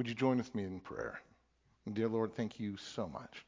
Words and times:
Would 0.00 0.08
you 0.08 0.14
join 0.14 0.38
with 0.38 0.54
me 0.54 0.64
in 0.64 0.80
prayer? 0.80 1.20
Dear 1.92 2.08
Lord, 2.08 2.34
thank 2.34 2.58
you 2.58 2.78
so 2.78 3.06
much. 3.06 3.44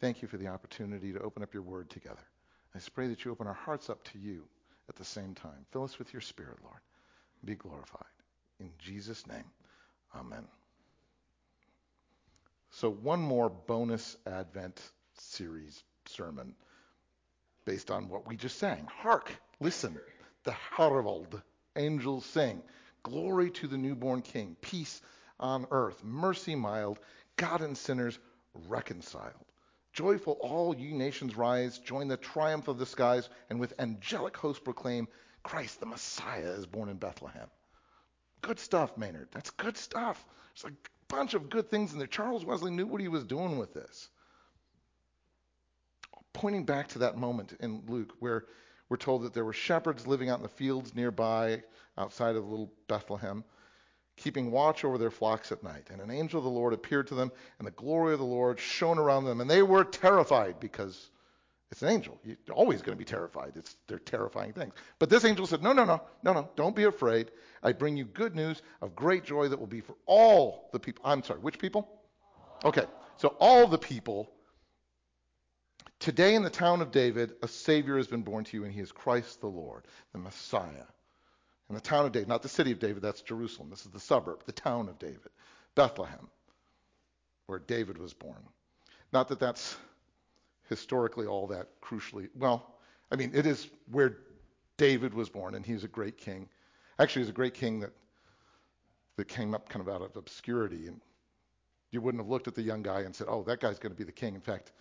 Thank 0.00 0.22
you 0.22 0.28
for 0.28 0.36
the 0.36 0.46
opportunity 0.46 1.12
to 1.12 1.18
open 1.18 1.42
up 1.42 1.52
your 1.52 1.64
word 1.64 1.90
together. 1.90 2.22
I 2.76 2.78
pray 2.94 3.08
that 3.08 3.24
you 3.24 3.32
open 3.32 3.48
our 3.48 3.52
hearts 3.52 3.90
up 3.90 4.04
to 4.12 4.18
you 4.20 4.44
at 4.88 4.94
the 4.94 5.04
same 5.04 5.34
time. 5.34 5.66
Fill 5.72 5.82
us 5.82 5.98
with 5.98 6.12
your 6.12 6.20
spirit, 6.20 6.58
Lord. 6.62 6.78
Be 7.44 7.56
glorified. 7.56 8.06
In 8.60 8.70
Jesus' 8.78 9.26
name, 9.26 9.46
amen. 10.14 10.46
So, 12.70 12.88
one 12.88 13.20
more 13.20 13.50
bonus 13.50 14.16
Advent 14.28 14.80
series 15.18 15.82
sermon 16.04 16.54
based 17.64 17.90
on 17.90 18.08
what 18.08 18.28
we 18.28 18.36
just 18.36 18.60
sang. 18.60 18.86
Hark, 18.96 19.32
listen, 19.58 19.98
the 20.44 20.54
herald, 20.76 21.42
angels 21.74 22.24
sing, 22.26 22.62
glory 23.02 23.50
to 23.50 23.66
the 23.66 23.76
newborn 23.76 24.22
king, 24.22 24.54
peace 24.60 25.02
on 25.38 25.66
earth, 25.70 26.02
mercy 26.04 26.54
mild, 26.54 26.98
God 27.36 27.60
and 27.60 27.76
sinners 27.76 28.18
reconciled. 28.68 29.44
Joyful, 29.92 30.34
all 30.40 30.74
ye 30.76 30.92
nations 30.92 31.36
rise, 31.36 31.78
join 31.78 32.08
the 32.08 32.16
triumph 32.16 32.68
of 32.68 32.78
the 32.78 32.86
skies, 32.86 33.28
and 33.48 33.58
with 33.58 33.72
angelic 33.78 34.36
hosts 34.36 34.62
proclaim, 34.62 35.08
Christ 35.42 35.80
the 35.80 35.86
Messiah 35.86 36.50
is 36.50 36.66
born 36.66 36.88
in 36.88 36.96
Bethlehem. 36.96 37.48
Good 38.42 38.58
stuff, 38.58 38.96
Maynard. 38.98 39.28
That's 39.32 39.50
good 39.50 39.76
stuff. 39.76 40.24
There's 40.54 40.72
a 40.72 40.76
bunch 41.08 41.34
of 41.34 41.48
good 41.48 41.70
things 41.70 41.92
in 41.92 41.98
there. 41.98 42.06
Charles 42.06 42.44
Wesley 42.44 42.70
knew 42.70 42.86
what 42.86 43.00
he 43.00 43.08
was 43.08 43.24
doing 43.24 43.58
with 43.58 43.72
this. 43.72 44.08
Pointing 46.32 46.64
back 46.64 46.88
to 46.88 46.98
that 47.00 47.16
moment 47.16 47.54
in 47.60 47.82
Luke 47.86 48.12
where 48.18 48.44
we're 48.88 48.98
told 48.98 49.22
that 49.22 49.32
there 49.32 49.44
were 49.44 49.52
shepherds 49.52 50.06
living 50.06 50.28
out 50.28 50.38
in 50.38 50.42
the 50.42 50.48
fields 50.48 50.94
nearby, 50.94 51.62
outside 51.96 52.36
of 52.36 52.44
little 52.44 52.72
Bethlehem 52.88 53.44
keeping 54.16 54.50
watch 54.50 54.84
over 54.84 54.98
their 54.98 55.10
flocks 55.10 55.52
at 55.52 55.62
night. 55.62 55.88
And 55.90 56.00
an 56.00 56.10
angel 56.10 56.38
of 56.38 56.44
the 56.44 56.50
Lord 56.50 56.72
appeared 56.72 57.08
to 57.08 57.14
them, 57.14 57.30
and 57.58 57.66
the 57.66 57.72
glory 57.72 58.14
of 58.14 58.18
the 58.18 58.24
Lord 58.24 58.58
shone 58.58 58.98
around 58.98 59.24
them, 59.24 59.40
and 59.40 59.50
they 59.50 59.62
were 59.62 59.84
terrified 59.84 60.58
because 60.58 61.10
it's 61.70 61.82
an 61.82 61.88
angel. 61.88 62.18
You're 62.24 62.36
always 62.54 62.80
going 62.80 62.96
to 62.96 62.98
be 62.98 63.04
terrified. 63.04 63.52
It's, 63.56 63.76
they're 63.88 63.98
terrifying 63.98 64.52
things. 64.52 64.72
But 64.98 65.10
this 65.10 65.24
angel 65.24 65.46
said, 65.46 65.62
No, 65.62 65.72
no, 65.72 65.84
no, 65.84 66.00
no, 66.22 66.32
no, 66.32 66.48
don't 66.56 66.76
be 66.76 66.84
afraid. 66.84 67.30
I 67.62 67.72
bring 67.72 67.96
you 67.96 68.04
good 68.04 68.34
news 68.34 68.62
of 68.80 68.94
great 68.94 69.24
joy 69.24 69.48
that 69.48 69.58
will 69.58 69.66
be 69.66 69.80
for 69.80 69.96
all 70.06 70.70
the 70.72 70.78
people. 70.78 71.04
I'm 71.04 71.22
sorry, 71.22 71.40
which 71.40 71.58
people? 71.58 71.88
Okay, 72.64 72.84
so 73.16 73.36
all 73.40 73.66
the 73.66 73.78
people. 73.78 74.30
Today 75.98 76.34
in 76.34 76.42
the 76.42 76.50
town 76.50 76.82
of 76.82 76.90
David, 76.90 77.32
a 77.42 77.48
Savior 77.48 77.96
has 77.96 78.06
been 78.06 78.22
born 78.22 78.44
to 78.44 78.56
you, 78.56 78.64
and 78.64 78.72
he 78.72 78.80
is 78.80 78.92
Christ 78.92 79.40
the 79.40 79.46
Lord, 79.46 79.84
the 80.12 80.18
Messiah 80.18 80.84
in 81.68 81.74
the 81.74 81.80
town 81.80 82.06
of 82.06 82.12
David, 82.12 82.28
not 82.28 82.42
the 82.42 82.48
city 82.48 82.72
of 82.72 82.78
David, 82.78 83.02
that's 83.02 83.22
Jerusalem. 83.22 83.70
This 83.70 83.84
is 83.84 83.92
the 83.92 84.00
suburb, 84.00 84.44
the 84.46 84.52
town 84.52 84.88
of 84.88 84.98
David, 84.98 85.30
Bethlehem, 85.74 86.28
where 87.46 87.58
David 87.58 87.98
was 87.98 88.12
born. 88.12 88.42
Not 89.12 89.28
that 89.28 89.40
that's 89.40 89.76
historically 90.68 91.26
all 91.26 91.46
that 91.48 91.68
crucially, 91.80 92.28
well, 92.38 92.74
I 93.10 93.16
mean, 93.16 93.32
it 93.34 93.46
is 93.46 93.68
where 93.90 94.16
David 94.76 95.14
was 95.14 95.28
born, 95.28 95.54
and 95.54 95.64
he's 95.64 95.84
a 95.84 95.88
great 95.88 96.18
king. 96.18 96.48
Actually, 96.98 97.22
he's 97.22 97.30
a 97.30 97.34
great 97.34 97.54
king 97.54 97.80
that, 97.80 97.92
that 99.16 99.28
came 99.28 99.54
up 99.54 99.68
kind 99.68 99.86
of 99.86 99.92
out 99.92 100.02
of 100.02 100.16
obscurity. 100.16 100.86
And 100.88 101.00
you 101.90 102.00
wouldn't 102.00 102.22
have 102.22 102.28
looked 102.28 102.48
at 102.48 102.54
the 102.54 102.62
young 102.62 102.82
guy 102.82 103.00
and 103.00 103.14
said, 103.14 103.28
oh, 103.30 103.42
that 103.44 103.60
guy's 103.60 103.78
going 103.78 103.92
to 103.92 103.98
be 103.98 104.04
the 104.04 104.12
king. 104.12 104.34
In 104.34 104.40
fact, 104.40 104.72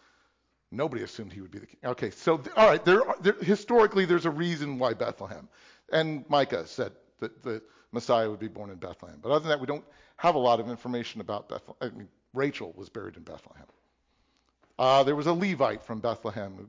nobody 0.72 1.04
assumed 1.04 1.32
he 1.32 1.42
would 1.42 1.52
be 1.52 1.60
the 1.60 1.68
king. 1.68 1.80
Okay, 1.86 2.10
so, 2.10 2.42
all 2.58 2.68
right, 2.68 2.84
there, 2.84 3.02
there, 3.22 3.36
historically, 3.42 4.06
there's 4.06 4.26
a 4.26 4.32
reason 4.32 4.80
why 4.80 4.94
Bethlehem. 4.94 5.48
And 5.92 6.26
Micah 6.30 6.66
said 6.68 6.92
that 7.20 7.44
the 7.44 7.62
Messiah 7.92 8.30
would 8.30 8.40
be 8.40 8.48
born 8.48 8.70
in 8.70 8.78
Bethlehem. 8.78 9.20
But 9.22 9.30
other 9.30 9.42
than 9.42 9.50
that, 9.50 9.60
we 9.60 9.68
don't 9.68 9.86
have 10.18 10.36
a 10.36 10.40
lot 10.40 10.60
of 10.60 10.70
information 10.70 11.22
about 11.22 11.50
Bethlehem. 11.50 11.76
I 11.82 11.98
mean, 11.98 12.10
Rachel 12.34 12.74
was 12.76 12.90
buried 12.90 13.16
in 13.16 13.24
Bethlehem. 13.24 13.68
Uh, 14.78 15.04
there 15.04 15.16
was 15.16 15.28
a 15.28 15.34
Levite 15.34 15.84
from 15.84 16.00
Bethlehem 16.00 16.56
who 16.58 16.68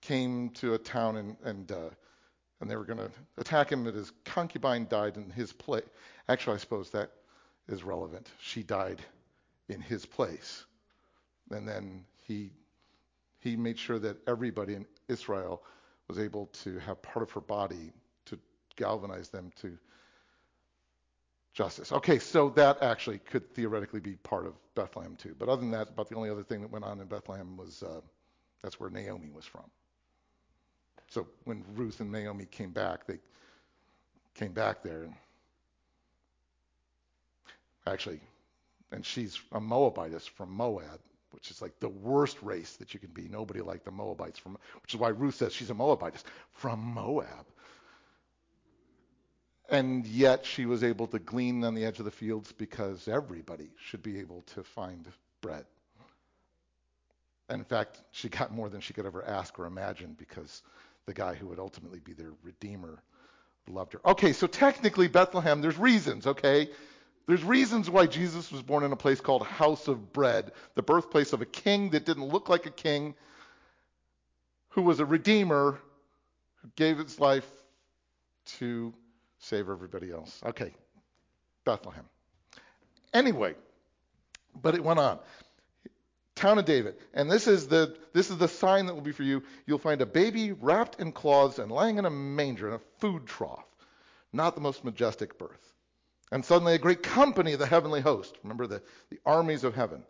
came 0.00 0.50
to 0.50 0.74
a 0.74 0.78
town 0.78 1.16
and 1.16 1.36
and, 1.44 1.72
uh, 1.72 1.90
and 2.60 2.70
they 2.70 2.76
were 2.76 2.84
going 2.84 2.98
to 2.98 3.10
attack 3.38 3.70
him, 3.70 3.84
but 3.84 3.94
his 3.94 4.12
concubine 4.24 4.86
died 4.88 5.16
in 5.16 5.30
his 5.30 5.52
place. 5.52 5.84
Actually, 6.28 6.54
I 6.54 6.58
suppose 6.58 6.90
that 6.90 7.10
is 7.68 7.84
relevant. 7.84 8.30
She 8.40 8.62
died 8.62 9.02
in 9.68 9.80
his 9.80 10.04
place, 10.04 10.64
and 11.50 11.66
then 11.68 12.04
he 12.26 12.50
he 13.38 13.56
made 13.56 13.78
sure 13.78 13.98
that 13.98 14.16
everybody 14.26 14.74
in 14.74 14.86
Israel 15.08 15.62
was 16.08 16.18
able 16.18 16.46
to 16.46 16.78
have 16.80 17.00
part 17.02 17.22
of 17.22 17.30
her 17.30 17.40
body 17.40 17.92
galvanize 18.76 19.28
them 19.28 19.50
to 19.60 19.76
justice. 21.52 21.92
Okay, 21.92 22.18
so 22.18 22.50
that 22.50 22.82
actually 22.82 23.18
could 23.18 23.54
theoretically 23.54 24.00
be 24.00 24.14
part 24.16 24.46
of 24.46 24.54
Bethlehem 24.74 25.16
too. 25.16 25.34
But 25.38 25.48
other 25.48 25.60
than 25.60 25.70
that, 25.70 25.88
about 25.88 26.08
the 26.08 26.16
only 26.16 26.30
other 26.30 26.42
thing 26.42 26.60
that 26.62 26.70
went 26.70 26.84
on 26.84 27.00
in 27.00 27.06
Bethlehem 27.06 27.56
was 27.56 27.82
uh, 27.82 28.00
that's 28.62 28.80
where 28.80 28.90
Naomi 28.90 29.30
was 29.30 29.44
from. 29.44 29.64
So 31.08 31.28
when 31.44 31.64
Ruth 31.74 32.00
and 32.00 32.10
Naomi 32.10 32.46
came 32.46 32.70
back, 32.70 33.06
they 33.06 33.18
came 34.34 34.52
back 34.52 34.82
there 34.82 35.04
and 35.04 35.14
actually, 37.86 38.20
and 38.90 39.04
she's 39.04 39.38
a 39.52 39.60
Moabitess 39.60 40.26
from 40.26 40.50
Moab, 40.50 40.98
which 41.30 41.50
is 41.50 41.60
like 41.62 41.78
the 41.78 41.88
worst 41.88 42.42
race 42.42 42.76
that 42.76 42.94
you 42.94 43.00
can 43.00 43.10
be. 43.10 43.28
Nobody 43.28 43.60
liked 43.60 43.84
the 43.84 43.90
Moabites 43.90 44.38
from, 44.38 44.56
which 44.82 44.94
is 44.94 45.00
why 45.00 45.08
Ruth 45.08 45.36
says 45.36 45.52
she's 45.52 45.70
a 45.70 45.74
Moabitess 45.74 46.24
from 46.52 46.80
Moab. 46.80 47.46
And 49.70 50.06
yet 50.06 50.44
she 50.44 50.66
was 50.66 50.84
able 50.84 51.06
to 51.08 51.18
glean 51.18 51.64
on 51.64 51.74
the 51.74 51.84
edge 51.84 51.98
of 51.98 52.04
the 52.04 52.10
fields 52.10 52.52
because 52.52 53.08
everybody 53.08 53.70
should 53.78 54.02
be 54.02 54.18
able 54.20 54.42
to 54.54 54.62
find 54.62 55.06
bread. 55.40 55.64
And 57.48 57.60
in 57.60 57.64
fact, 57.64 58.00
she 58.10 58.28
got 58.28 58.52
more 58.52 58.68
than 58.68 58.80
she 58.80 58.92
could 58.92 59.06
ever 59.06 59.24
ask 59.24 59.58
or 59.58 59.66
imagine 59.66 60.14
because 60.18 60.62
the 61.06 61.14
guy 61.14 61.34
who 61.34 61.46
would 61.48 61.58
ultimately 61.58 61.98
be 61.98 62.12
their 62.12 62.32
redeemer 62.42 63.02
loved 63.68 63.94
her. 63.94 64.00
Okay, 64.04 64.32
so 64.32 64.46
technically 64.46 65.08
Bethlehem, 65.08 65.60
there's 65.60 65.78
reasons, 65.78 66.26
okay? 66.26 66.70
There's 67.26 67.42
reasons 67.42 67.88
why 67.88 68.06
Jesus 68.06 68.52
was 68.52 68.62
born 68.62 68.84
in 68.84 68.92
a 68.92 68.96
place 68.96 69.20
called 69.20 69.46
House 69.46 69.88
of 69.88 70.12
Bread, 70.12 70.52
the 70.74 70.82
birthplace 70.82 71.32
of 71.32 71.40
a 71.40 71.46
king 71.46 71.90
that 71.90 72.04
didn't 72.04 72.26
look 72.28 72.48
like 72.48 72.66
a 72.66 72.70
king, 72.70 73.14
who 74.70 74.82
was 74.82 75.00
a 75.00 75.06
redeemer, 75.06 75.78
who 76.62 76.68
gave 76.76 76.98
his 76.98 77.18
life 77.20 77.48
to 78.58 78.92
save 79.44 79.68
everybody 79.68 80.10
else. 80.10 80.40
Okay, 80.44 80.72
Bethlehem. 81.64 82.04
Anyway, 83.12 83.54
but 84.60 84.74
it 84.74 84.82
went 84.82 84.98
on. 84.98 85.18
Town 86.34 86.58
of 86.58 86.64
David. 86.64 86.96
And 87.12 87.30
this 87.30 87.46
is 87.46 87.68
the 87.68 87.96
this 88.12 88.30
is 88.30 88.38
the 88.38 88.48
sign 88.48 88.86
that 88.86 88.94
will 88.94 89.02
be 89.02 89.12
for 89.12 89.22
you. 89.22 89.42
You'll 89.66 89.78
find 89.78 90.00
a 90.00 90.06
baby 90.06 90.52
wrapped 90.52 91.00
in 91.00 91.12
cloths 91.12 91.58
and 91.58 91.70
lying 91.70 91.98
in 91.98 92.06
a 92.06 92.10
manger 92.10 92.68
in 92.68 92.74
a 92.74 92.80
food 92.98 93.26
trough. 93.26 93.64
Not 94.32 94.56
the 94.56 94.60
most 94.60 94.84
majestic 94.84 95.38
birth. 95.38 95.72
And 96.32 96.44
suddenly 96.44 96.74
a 96.74 96.78
great 96.78 97.02
company 97.02 97.52
of 97.52 97.60
the 97.60 97.66
heavenly 97.66 98.00
host, 98.00 98.36
remember 98.42 98.66
the, 98.66 98.82
the 99.10 99.20
armies 99.24 99.62
of 99.62 99.76
heaven, 99.76 100.02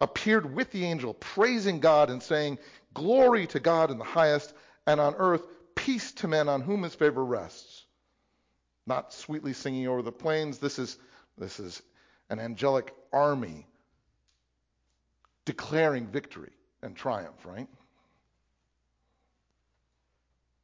appeared 0.00 0.54
with 0.54 0.70
the 0.70 0.86
angel, 0.86 1.12
praising 1.12 1.80
God 1.80 2.08
and 2.08 2.22
saying, 2.22 2.58
Glory 2.94 3.46
to 3.48 3.60
God 3.60 3.90
in 3.90 3.98
the 3.98 4.04
highest, 4.04 4.54
and 4.86 4.98
on 4.98 5.14
earth 5.16 5.46
peace 5.74 6.12
to 6.12 6.28
men 6.28 6.48
on 6.48 6.62
whom 6.62 6.82
his 6.82 6.94
favor 6.94 7.24
rests 7.24 7.71
not 8.86 9.12
sweetly 9.12 9.52
singing 9.52 9.86
over 9.88 10.02
the 10.02 10.12
plains. 10.12 10.58
This 10.58 10.78
is, 10.78 10.98
this 11.38 11.60
is 11.60 11.82
an 12.30 12.38
angelic 12.38 12.94
army 13.12 13.66
declaring 15.44 16.06
victory 16.06 16.52
and 16.82 16.96
triumph, 16.96 17.44
right? 17.44 17.68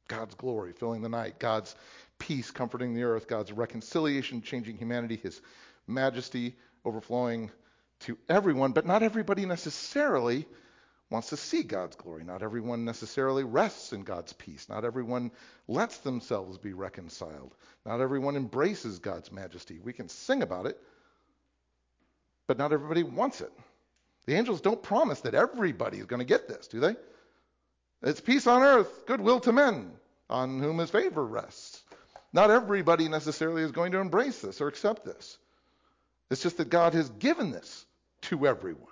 God's 0.07 0.35
glory 0.35 0.73
filling 0.73 1.01
the 1.01 1.09
night, 1.09 1.39
God's 1.39 1.75
peace 2.17 2.51
comforting 2.51 2.93
the 2.93 3.03
earth, 3.03 3.27
God's 3.27 3.51
reconciliation 3.51 4.41
changing 4.41 4.77
humanity, 4.77 5.15
His 5.15 5.39
majesty 5.87 6.55
overflowing 6.83 7.51
to 8.01 8.17
everyone, 8.27 8.71
but 8.71 8.85
not 8.85 9.03
everybody 9.03 9.45
necessarily 9.45 10.45
wants 11.09 11.29
to 11.29 11.37
see 11.37 11.63
God's 11.63 11.95
glory. 11.95 12.23
Not 12.23 12.43
everyone 12.43 12.85
necessarily 12.85 13.43
rests 13.43 13.93
in 13.93 14.03
God's 14.03 14.33
peace. 14.33 14.69
Not 14.69 14.85
everyone 14.85 15.31
lets 15.67 15.97
themselves 15.99 16.57
be 16.57 16.73
reconciled. 16.73 17.55
Not 17.85 18.01
everyone 18.01 18.35
embraces 18.35 18.99
God's 18.99 19.31
majesty. 19.31 19.79
We 19.79 19.93
can 19.93 20.07
sing 20.07 20.43
about 20.43 20.67
it, 20.67 20.79
but 22.45 22.57
not 22.57 22.73
everybody 22.73 23.03
wants 23.03 23.41
it. 23.41 23.51
The 24.25 24.35
angels 24.35 24.61
don't 24.61 24.83
promise 24.83 25.21
that 25.21 25.33
everybody 25.33 25.97
is 25.97 26.05
going 26.05 26.19
to 26.19 26.25
get 26.25 26.47
this, 26.47 26.67
do 26.67 26.79
they? 26.79 26.95
It's 28.03 28.21
peace 28.21 28.45
on 28.45 28.61
earth, 28.61 29.05
goodwill 29.07 29.39
to 29.41 29.51
men, 29.51 29.91
on 30.29 30.59
whom 30.59 30.77
his 30.77 30.91
favor 30.91 31.25
rests. 31.25 31.81
Not 32.31 32.51
everybody 32.51 33.09
necessarily 33.09 33.63
is 33.63 33.71
going 33.71 33.93
to 33.93 33.99
embrace 33.99 34.39
this 34.39 34.61
or 34.61 34.67
accept 34.67 35.03
this. 35.03 35.37
It's 36.29 36.43
just 36.43 36.57
that 36.57 36.69
God 36.69 36.93
has 36.93 37.09
given 37.09 37.49
this 37.49 37.85
to 38.23 38.45
everyone. 38.45 38.88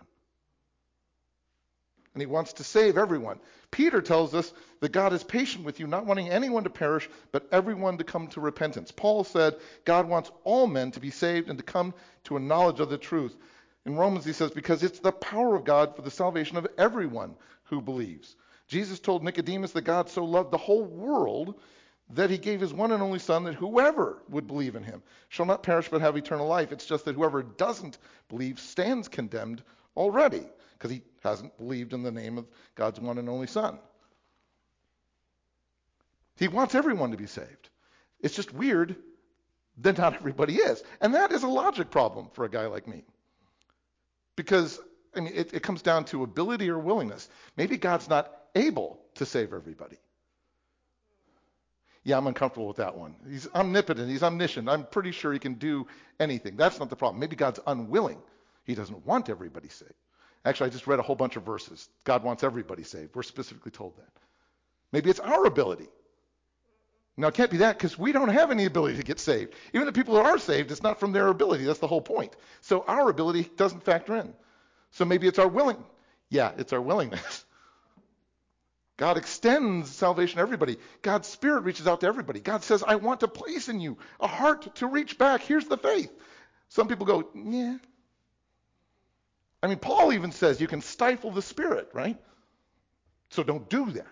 And 2.18 2.22
he 2.24 2.26
wants 2.26 2.54
to 2.54 2.64
save 2.64 2.98
everyone. 2.98 3.40
Peter 3.70 4.02
tells 4.02 4.34
us 4.34 4.52
that 4.80 4.92
God 4.92 5.14
is 5.14 5.24
patient 5.24 5.64
with 5.64 5.80
you, 5.80 5.86
not 5.86 6.08
wanting 6.08 6.30
anyone 6.30 6.64
to 6.64 6.70
perish, 6.72 7.08
but 7.32 7.48
everyone 7.52 8.00
to 8.00 8.04
come 8.04 8.26
to 8.30 8.42
repentance. 8.42 8.92
Paul 8.92 9.24
said 9.24 9.58
God 9.86 10.10
wants 10.10 10.32
all 10.44 10.66
men 10.66 10.90
to 10.94 11.00
be 11.00 11.12
saved 11.12 11.48
and 11.48 11.60
to 11.60 11.64
come 11.64 11.94
to 12.24 12.36
a 12.36 12.40
knowledge 12.40 12.80
of 12.80 12.90
the 12.90 12.98
truth. 12.98 13.38
In 13.86 13.96
Romans, 13.96 14.26
he 14.26 14.34
says, 14.34 14.50
because 14.50 14.82
it's 14.82 14.98
the 14.98 15.12
power 15.12 15.56
of 15.56 15.64
God 15.64 15.96
for 15.96 16.02
the 16.02 16.10
salvation 16.10 16.58
of 16.58 16.66
everyone 16.76 17.36
who 17.66 17.82
believes. 17.82 18.36
Jesus 18.68 19.00
told 19.00 19.24
Nicodemus 19.24 19.74
that 19.74 19.84
God 19.84 20.10
so 20.10 20.26
loved 20.26 20.50
the 20.50 20.58
whole 20.58 20.86
world 20.86 21.54
that 22.16 22.32
he 22.32 22.40
gave 22.40 22.62
his 22.62 22.74
one 22.74 22.92
and 22.92 23.04
only 23.04 23.20
Son, 23.20 23.44
that 23.44 23.54
whoever 23.54 24.24
would 24.28 24.48
believe 24.48 24.76
in 24.76 24.82
him 24.82 25.04
shall 25.30 25.46
not 25.46 25.62
perish 25.62 25.90
but 25.90 26.02
have 26.02 26.18
eternal 26.18 26.48
life. 26.48 26.72
It's 26.72 26.88
just 26.88 27.06
that 27.06 27.14
whoever 27.14 27.44
doesn't 27.44 28.00
believe 28.28 28.60
stands 28.60 29.08
condemned 29.08 29.62
already 29.96 30.48
because 30.78 30.92
he 30.92 31.02
hasn't 31.24 31.58
believed 31.58 31.94
in 31.94 32.04
the 32.04 32.12
name 32.12 32.38
of 32.38 32.46
God's 32.76 33.00
one 33.00 33.18
and 33.18 33.30
only 33.30 33.48
Son. 33.48 33.80
He 36.38 36.48
wants 36.48 36.76
everyone 36.76 37.12
to 37.12 37.18
be 37.18 37.26
saved. 37.26 37.70
It's 38.20 38.36
just 38.36 38.54
weird 38.54 38.96
that 39.80 39.98
not 39.98 40.14
everybody 40.14 40.56
is. 40.56 40.84
And 41.02 41.16
that 41.16 41.32
is 41.32 41.44
a 41.44 41.48
logic 41.48 41.90
problem 41.90 42.30
for 42.34 42.46
a 42.46 42.50
guy 42.50 42.68
like 42.68 42.88
me. 42.88 43.04
Because, 44.36 44.80
I 45.16 45.22
mean, 45.22 45.34
it, 45.34 45.54
it 45.54 45.64
comes 45.64 45.82
down 45.82 46.06
to 46.06 46.24
ability 46.24 46.70
or 46.70 46.78
willingness. 46.78 47.28
Maybe 47.56 47.78
God's 47.78 48.08
not 48.08 48.32
able 48.56 49.00
to 49.16 49.26
save 49.26 49.54
everybody. 49.54 49.98
Yeah, 52.04 52.18
I'm 52.18 52.28
uncomfortable 52.28 52.68
with 52.68 52.78
that 52.78 52.96
one. 52.96 53.16
He's 53.30 53.48
omnipotent, 53.54 54.10
he's 54.10 54.24
omniscient. 54.24 54.70
I'm 54.70 54.86
pretty 54.86 55.12
sure 55.12 55.34
he 55.34 55.40
can 55.40 55.56
do 55.56 55.88
anything. 56.20 56.56
That's 56.56 56.80
not 56.80 56.90
the 56.90 56.96
problem. 56.96 57.20
Maybe 57.20 57.36
God's 57.36 57.60
unwilling. 57.66 58.22
He 58.64 58.76
doesn't 58.76 59.06
want 59.06 59.30
everybody 59.30 59.70
saved. 59.70 59.94
Actually, 60.48 60.68
I 60.68 60.70
just 60.70 60.88
read 60.88 61.00
a 61.00 61.02
whole 61.02 61.18
bunch 61.18 61.36
of 61.36 61.44
verses. 61.44 61.90
God 62.06 62.24
wants 62.24 62.42
everybody 62.42 62.84
saved. 62.84 63.14
We're 63.14 63.24
specifically 63.24 63.72
told 63.72 63.98
that. 63.98 64.10
Maybe 64.94 65.10
it's 65.10 65.20
our 65.20 65.46
ability. 65.46 65.90
Now, 67.18 67.28
it 67.28 67.34
can't 67.34 67.52
be 67.52 67.58
that 67.58 67.78
because 67.78 68.00
we 68.00 68.14
don't 68.14 68.30
have 68.30 68.50
any 68.50 68.64
ability 68.64 68.96
to 68.96 69.04
get 69.04 69.20
saved. 69.20 69.54
Even 69.74 69.88
the 69.88 69.92
people 69.92 70.16
who 70.16 70.22
are 70.22 70.38
saved, 70.38 70.72
it's 70.72 70.82
not 70.82 71.02
from 71.02 71.12
their 71.12 71.28
ability. 71.28 71.66
That's 71.66 71.80
the 71.80 71.88
whole 71.88 72.00
point. 72.00 72.34
So 72.62 72.86
our 72.88 73.10
ability 73.10 73.50
doesn't 73.58 73.84
factor 73.84 74.16
in. 74.16 74.34
So 74.92 75.04
maybe 75.04 75.28
it's 75.28 75.38
our 75.38 75.50
willing. 75.50 75.84
Yeah, 76.30 76.54
it's 76.58 76.72
our 76.72 76.82
willingness. 76.82 77.44
God 78.98 79.18
extends 79.18 79.90
salvation 79.90 80.38
to 80.38 80.44
everybody. 80.44 80.78
God's 81.02 81.28
Spirit 81.28 81.66
reaches 81.66 81.88
out 81.88 82.00
to 82.02 82.08
everybody. 82.08 82.40
God 82.40 82.64
says, 82.64 82.86
I 82.88 82.96
want 82.96 83.20
to 83.20 83.28
place 83.28 83.68
in 83.68 83.82
you 83.82 83.98
a 84.22 84.28
heart 84.28 84.76
to 84.76 84.88
reach 84.88 85.18
back. 85.18 85.42
Here's 85.42 85.66
the 85.66 85.78
faith. 85.78 86.12
Some 86.70 86.88
people 86.88 87.06
go, 87.06 87.28
yeah, 87.36 87.78
I 89.62 89.68
mean, 89.68 89.80
Paul 89.80 90.14
even 90.14 90.32
says 90.32 90.62
you 90.62 90.68
can 90.68 90.82
stifle 90.82 91.32
the 91.32 91.42
Spirit, 91.42 91.90
right? 91.94 92.18
So 93.30 93.44
don't 93.44 93.70
do 93.70 93.92
that. 93.92 94.06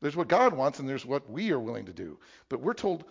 There's 0.00 0.16
what 0.16 0.28
God 0.28 0.54
wants 0.54 0.78
and 0.78 0.88
there's 0.88 1.04
what 1.04 1.28
we 1.28 1.50
are 1.50 1.58
willing 1.58 1.86
to 1.86 1.92
do. 1.92 2.18
But 2.48 2.60
we're 2.60 2.74
told 2.74 3.04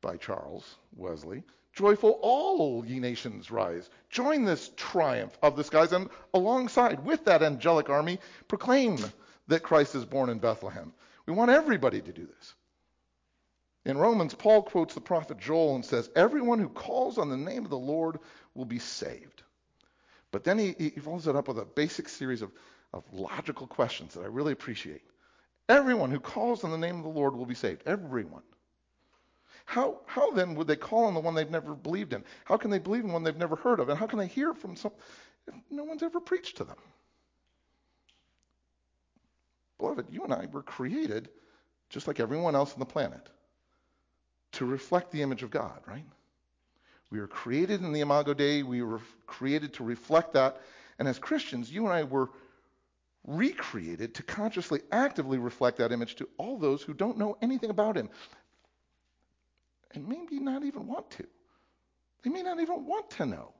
by 0.00 0.16
Charles 0.16 0.76
Wesley, 0.96 1.42
joyful 1.74 2.18
all 2.22 2.84
ye 2.86 2.98
nations 3.00 3.50
rise. 3.50 3.90
Join 4.08 4.44
this 4.44 4.70
triumph 4.76 5.36
of 5.42 5.56
the 5.56 5.64
skies 5.64 5.92
and 5.92 6.08
alongside 6.32 7.04
with 7.04 7.24
that 7.26 7.42
angelic 7.42 7.90
army 7.90 8.18
proclaim 8.48 8.98
that 9.48 9.62
Christ 9.62 9.94
is 9.94 10.04
born 10.04 10.30
in 10.30 10.38
Bethlehem. 10.38 10.92
We 11.26 11.34
want 11.34 11.50
everybody 11.50 12.00
to 12.00 12.12
do 12.12 12.26
this. 12.26 12.54
In 13.84 13.98
Romans, 13.98 14.34
Paul 14.34 14.62
quotes 14.62 14.94
the 14.94 15.00
prophet 15.00 15.38
Joel 15.38 15.76
and 15.76 15.84
says, 15.84 16.10
Everyone 16.16 16.58
who 16.58 16.68
calls 16.68 17.18
on 17.18 17.28
the 17.28 17.36
name 17.36 17.64
of 17.64 17.70
the 17.70 17.78
Lord 17.78 18.18
will 18.56 18.64
be 18.64 18.78
saved. 18.78 19.42
But 20.30 20.44
then 20.44 20.58
he, 20.58 20.74
he 20.78 20.90
follows 20.90 21.26
it 21.26 21.36
up 21.36 21.48
with 21.48 21.58
a 21.58 21.64
basic 21.64 22.08
series 22.08 22.42
of, 22.42 22.50
of 22.92 23.04
logical 23.12 23.66
questions 23.66 24.14
that 24.14 24.22
I 24.22 24.26
really 24.26 24.52
appreciate. 24.52 25.02
Everyone 25.68 26.10
who 26.10 26.20
calls 26.20 26.64
on 26.64 26.70
the 26.70 26.78
name 26.78 26.96
of 26.98 27.02
the 27.02 27.08
Lord 27.08 27.34
will 27.34 27.46
be 27.46 27.54
saved. 27.54 27.82
Everyone. 27.86 28.42
How, 29.64 29.98
how 30.06 30.30
then 30.30 30.54
would 30.54 30.68
they 30.68 30.76
call 30.76 31.04
on 31.04 31.14
the 31.14 31.20
one 31.20 31.34
they've 31.34 31.50
never 31.50 31.74
believed 31.74 32.12
in? 32.12 32.24
How 32.44 32.56
can 32.56 32.70
they 32.70 32.78
believe 32.78 33.04
in 33.04 33.12
one 33.12 33.24
they've 33.24 33.36
never 33.36 33.56
heard 33.56 33.80
of? 33.80 33.88
And 33.88 33.98
how 33.98 34.06
can 34.06 34.18
they 34.18 34.28
hear 34.28 34.54
from 34.54 34.76
some 34.76 34.92
if 35.46 35.54
no 35.70 35.84
one's 35.84 36.04
ever 36.04 36.20
preached 36.20 36.58
to 36.58 36.64
them? 36.64 36.76
Beloved, 39.78 40.06
you 40.10 40.22
and 40.22 40.32
I 40.32 40.46
were 40.46 40.62
created 40.62 41.28
just 41.88 42.06
like 42.06 42.20
everyone 42.20 42.54
else 42.54 42.72
on 42.72 42.78
the 42.78 42.86
planet 42.86 43.28
to 44.52 44.64
reflect 44.64 45.10
the 45.10 45.22
image 45.22 45.42
of 45.42 45.50
God, 45.50 45.80
right? 45.86 46.04
We 47.10 47.20
were 47.20 47.28
created 47.28 47.82
in 47.82 47.92
the 47.92 48.00
Imago 48.00 48.34
Dei. 48.34 48.62
We 48.62 48.82
were 48.82 49.00
created 49.26 49.74
to 49.74 49.84
reflect 49.84 50.32
that. 50.32 50.60
And 50.98 51.06
as 51.06 51.18
Christians, 51.18 51.70
you 51.70 51.84
and 51.84 51.92
I 51.92 52.04
were 52.04 52.30
recreated 53.24 54.14
to 54.14 54.22
consciously, 54.22 54.80
actively 54.90 55.38
reflect 55.38 55.78
that 55.78 55.92
image 55.92 56.16
to 56.16 56.28
all 56.38 56.58
those 56.58 56.82
who 56.82 56.94
don't 56.94 57.18
know 57.18 57.36
anything 57.42 57.70
about 57.70 57.96
Him. 57.96 58.08
And 59.92 60.08
maybe 60.08 60.38
not 60.38 60.64
even 60.64 60.86
want 60.86 61.10
to. 61.12 61.26
They 62.22 62.30
may 62.30 62.42
not 62.42 62.60
even 62.60 62.86
want 62.86 63.10
to 63.12 63.26
know. 63.26 63.52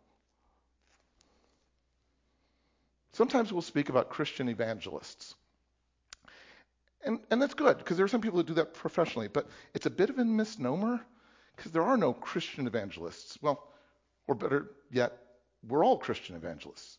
Sometimes 3.13 3.53
we'll 3.53 3.63
speak 3.63 3.89
about 3.89 4.11
Christian 4.11 4.49
evangelists. 4.49 5.35
And, 7.05 7.21
and 7.31 7.41
that's 7.41 7.55
good 7.55 7.79
because 7.79 7.97
there 7.97 8.05
are 8.05 8.09
some 8.09 8.21
people 8.21 8.39
who 8.39 8.45
do 8.45 8.55
that 8.55 8.75
professionally, 8.75 9.29
but 9.29 9.49
it's 9.73 9.87
a 9.87 9.91
bit 9.91 10.11
of 10.11 10.19
a 10.19 10.25
misnomer 10.25 11.01
because 11.57 11.73
there 11.73 11.83
are 11.83 11.97
no 11.97 12.13
Christian 12.13 12.67
evangelists. 12.67 13.39
Well, 13.41 13.67
or 14.27 14.35
better 14.35 14.71
yet, 14.91 15.13
we're 15.67 15.85
all 15.85 15.99
Christian 15.99 16.37
evangelists. 16.37 16.99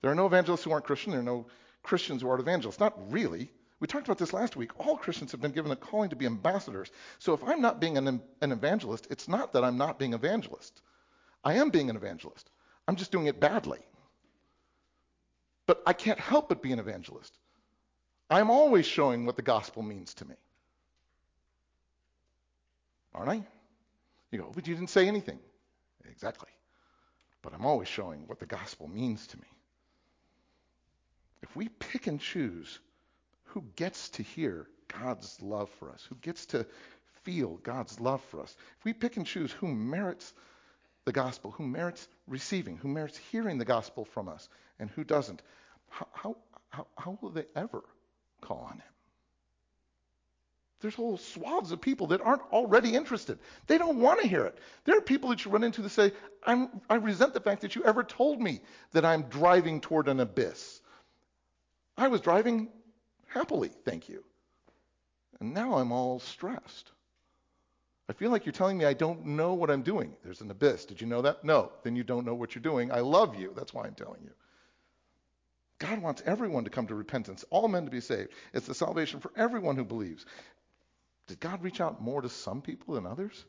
There 0.00 0.10
are 0.10 0.14
no 0.14 0.26
evangelists 0.26 0.64
who 0.64 0.72
aren't 0.72 0.86
Christian. 0.86 1.12
There 1.12 1.20
are 1.20 1.24
no 1.24 1.46
Christians 1.82 2.22
who 2.22 2.28
aren't 2.28 2.40
evangelists. 2.40 2.80
Not 2.80 3.12
really. 3.12 3.50
We 3.80 3.86
talked 3.86 4.06
about 4.06 4.18
this 4.18 4.32
last 4.32 4.56
week. 4.56 4.78
All 4.78 4.96
Christians 4.96 5.32
have 5.32 5.40
been 5.40 5.52
given 5.52 5.70
a 5.70 5.76
calling 5.76 6.10
to 6.10 6.16
be 6.16 6.26
ambassadors. 6.26 6.90
So 7.18 7.32
if 7.34 7.44
I'm 7.44 7.60
not 7.60 7.80
being 7.80 7.96
an, 7.96 8.20
an 8.40 8.52
evangelist, 8.52 9.06
it's 9.10 9.28
not 9.28 9.52
that 9.52 9.64
I'm 9.64 9.76
not 9.76 9.98
being 9.98 10.14
evangelist. 10.14 10.80
I 11.44 11.54
am 11.54 11.70
being 11.70 11.90
an 11.90 11.96
evangelist. 11.96 12.50
I'm 12.88 12.96
just 12.96 13.12
doing 13.12 13.26
it 13.26 13.38
badly. 13.38 13.78
But 15.66 15.82
I 15.86 15.92
can't 15.92 16.18
help 16.18 16.48
but 16.48 16.62
be 16.62 16.72
an 16.72 16.78
evangelist. 16.78 17.36
I'm 18.30 18.50
always 18.50 18.86
showing 18.86 19.26
what 19.26 19.36
the 19.36 19.42
gospel 19.42 19.82
means 19.82 20.14
to 20.14 20.24
me. 20.26 20.34
Aren't 23.14 23.30
I? 23.30 23.46
You 24.30 24.38
go, 24.38 24.52
but 24.54 24.66
you 24.66 24.74
didn't 24.74 24.90
say 24.90 25.08
anything. 25.08 25.38
Exactly. 26.10 26.50
But 27.42 27.54
I'm 27.54 27.64
always 27.64 27.88
showing 27.88 28.26
what 28.26 28.40
the 28.40 28.46
gospel 28.46 28.88
means 28.88 29.26
to 29.28 29.36
me. 29.38 29.46
If 31.42 31.54
we 31.54 31.68
pick 31.68 32.06
and 32.06 32.20
choose 32.20 32.78
who 33.44 33.64
gets 33.76 34.10
to 34.10 34.22
hear 34.22 34.66
God's 34.88 35.40
love 35.40 35.70
for 35.78 35.90
us, 35.90 36.04
who 36.08 36.16
gets 36.16 36.46
to 36.46 36.66
feel 37.22 37.56
God's 37.58 38.00
love 38.00 38.22
for 38.30 38.40
us, 38.40 38.54
if 38.78 38.84
we 38.84 38.92
pick 38.92 39.16
and 39.16 39.26
choose 39.26 39.52
who 39.52 39.68
merits 39.68 40.34
the 41.04 41.12
gospel, 41.12 41.52
who 41.52 41.66
merits 41.66 42.06
receiving, 42.26 42.76
who 42.76 42.88
merits 42.88 43.16
hearing 43.16 43.58
the 43.58 43.64
gospel 43.64 44.04
from 44.04 44.28
us, 44.28 44.48
and 44.78 44.90
who 44.90 45.04
doesn't, 45.04 45.42
how, 45.88 46.36
how, 46.70 46.86
how 46.96 47.18
will 47.22 47.30
they 47.30 47.46
ever 47.56 47.82
call 48.40 48.68
on 48.70 48.74
him. 48.74 48.82
There's 50.80 50.94
whole 50.94 51.16
swaths 51.16 51.72
of 51.72 51.80
people 51.80 52.08
that 52.08 52.20
aren't 52.20 52.42
already 52.52 52.94
interested. 52.94 53.38
They 53.66 53.78
don't 53.78 54.00
want 54.00 54.20
to 54.20 54.28
hear 54.28 54.44
it. 54.44 54.58
There 54.84 54.96
are 54.96 55.00
people 55.00 55.30
that 55.30 55.44
you 55.44 55.50
run 55.50 55.64
into 55.64 55.82
that 55.82 55.90
say, 55.90 56.12
i 56.46 56.94
resent 56.94 57.34
the 57.34 57.40
fact 57.40 57.62
that 57.62 57.74
you 57.74 57.84
ever 57.84 58.04
told 58.04 58.40
me 58.40 58.60
that 58.92 59.04
I'm 59.04 59.22
driving 59.22 59.80
toward 59.80 60.08
an 60.08 60.20
abyss. 60.20 60.80
I 61.96 62.08
was 62.08 62.20
driving 62.20 62.68
happily, 63.26 63.70
thank 63.84 64.08
you. 64.08 64.22
And 65.40 65.52
now 65.52 65.78
I'm 65.78 65.90
all 65.90 66.20
stressed. 66.20 66.92
I 68.08 68.12
feel 68.12 68.30
like 68.30 68.46
you're 68.46 68.52
telling 68.52 68.78
me 68.78 68.84
I 68.84 68.94
don't 68.94 69.26
know 69.26 69.54
what 69.54 69.70
I'm 69.70 69.82
doing. 69.82 70.14
There's 70.24 70.40
an 70.40 70.50
abyss. 70.50 70.86
Did 70.86 71.00
you 71.00 71.06
know 71.06 71.22
that? 71.22 71.44
No. 71.44 71.72
Then 71.82 71.96
you 71.96 72.04
don't 72.04 72.24
know 72.24 72.34
what 72.34 72.54
you're 72.54 72.62
doing. 72.62 72.90
I 72.90 73.00
love 73.00 73.38
you. 73.38 73.52
That's 73.54 73.74
why 73.74 73.84
I'm 73.84 73.94
telling 73.94 74.22
you. 74.22 74.30
God 75.78 76.02
wants 76.02 76.22
everyone 76.26 76.64
to 76.64 76.70
come 76.70 76.86
to 76.88 76.94
repentance, 76.94 77.44
all 77.50 77.68
men 77.68 77.84
to 77.84 77.90
be 77.90 78.00
saved. 78.00 78.30
It's 78.52 78.66
the 78.66 78.74
salvation 78.74 79.20
for 79.20 79.30
everyone 79.36 79.76
who 79.76 79.84
believes. 79.84 80.26
Did 81.28 81.40
God 81.40 81.62
reach 81.62 81.80
out 81.80 82.02
more 82.02 82.20
to 82.20 82.28
some 82.28 82.60
people 82.60 82.94
than 82.94 83.06
others? 83.06 83.44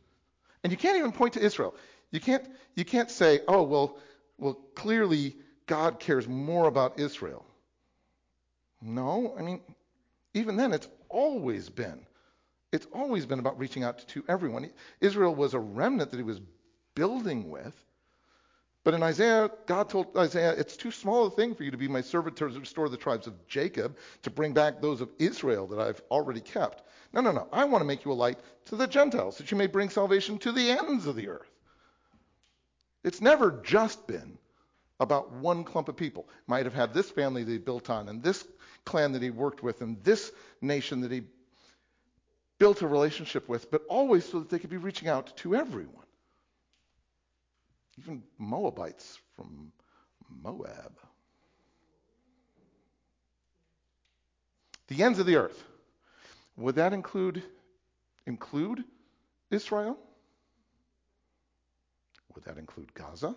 And 0.64 0.72
you 0.72 0.78
can't 0.78 0.98
even 0.98 1.12
point 1.12 1.34
to 1.34 1.42
Israel. 1.42 1.74
You 2.12 2.20
can't, 2.20 2.46
you 2.76 2.86
can't 2.86 3.10
say, 3.10 3.40
oh, 3.48 3.64
well, 3.64 3.98
well, 4.38 4.54
clearly 4.76 5.36
God 5.66 6.00
cares 6.00 6.28
more 6.28 6.68
about 6.68 7.00
Israel. 7.00 7.46
No, 8.82 9.36
I 9.38 9.42
mean, 9.42 9.62
even 10.34 10.56
then, 10.58 10.74
it's 10.74 10.88
always 11.10 11.70
been. 11.70 12.06
It's 12.72 12.88
always 12.94 13.26
been 13.26 13.40
about 13.40 13.60
reaching 13.60 13.84
out 13.84 14.08
to 14.10 14.24
everyone. 14.28 14.70
Israel 15.02 15.34
was 15.34 15.54
a 15.54 15.60
remnant 15.60 16.12
that 16.12 16.18
he 16.18 16.24
was 16.24 16.42
building 16.96 17.50
with. 17.50 17.74
But 18.84 18.94
in 18.94 19.04
Isaiah, 19.04 19.52
God 19.66 19.90
told 19.90 20.16
Isaiah, 20.18 20.52
it's 20.52 20.78
too 20.78 20.92
small 20.92 21.26
a 21.26 21.30
thing 21.30 21.54
for 21.54 21.64
you 21.64 21.72
to 21.72 21.78
be 21.78 21.88
my 21.88 22.02
servant 22.02 22.38
to 22.38 22.48
restore 22.48 22.88
the 22.88 22.98
tribes 22.98 23.28
of 23.28 23.48
Jacob, 23.48 23.98
to 24.24 24.30
bring 24.30 24.54
back 24.54 24.82
those 24.82 25.02
of 25.02 25.10
Israel 25.20 25.68
that 25.68 25.80
I've 25.80 26.02
already 26.10 26.40
kept. 26.40 26.84
No, 27.12 27.22
no, 27.22 27.32
no. 27.32 27.48
I 27.52 27.66
want 27.66 27.82
to 27.82 27.86
make 27.86 28.06
you 28.06 28.12
a 28.12 28.14
light 28.14 28.40
to 28.66 28.76
the 28.76 28.88
Gentiles, 28.88 29.38
that 29.38 29.52
you 29.52 29.58
may 29.58 29.68
bring 29.68 29.90
salvation 29.90 30.38
to 30.40 30.52
the 30.52 30.72
ends 30.72 31.08
of 31.08 31.16
the 31.16 31.28
earth. 31.28 31.52
It's 33.04 33.22
never 33.22 33.52
just 33.64 34.08
been 34.08 34.38
about 35.00 35.32
one 35.32 35.64
clump 35.64 35.90
of 35.90 35.96
people. 35.96 36.28
Might 36.48 36.66
have 36.66 36.74
had 36.74 36.94
this 36.94 37.10
family 37.10 37.44
that 37.44 37.52
he 37.52 37.58
built 37.58 37.90
on, 37.90 38.10
and 38.10 38.24
this 38.24 38.46
clan 38.86 39.12
that 39.12 39.22
he 39.22 39.30
worked 39.30 39.62
with, 39.62 39.82
and 39.82 40.02
this 40.04 40.32
nation 40.62 41.02
that 41.02 41.12
he 41.12 41.24
built 42.60 42.82
a 42.82 42.88
relationship 42.88 43.48
with, 43.50 43.72
but 43.72 43.84
always 43.90 44.26
so 44.26 44.40
that 44.40 44.50
they 44.50 44.60
could 44.60 44.70
be 44.70 44.78
reaching 44.78 45.08
out 45.08 45.36
to 45.38 45.56
everyone. 45.56 46.06
Even 48.00 48.24
Moabites 48.38 49.20
from 49.36 49.72
Moab. 50.42 50.94
The 54.88 55.04
ends 55.04 55.20
of 55.20 55.26
the 55.26 55.36
earth. 55.36 55.62
Would 56.56 56.76
that 56.76 56.94
include 56.94 57.44
include 58.26 58.84
Israel? 59.52 59.98
Would 62.36 62.46
that 62.46 62.58
include 62.58 62.94
Gaza? 62.94 63.36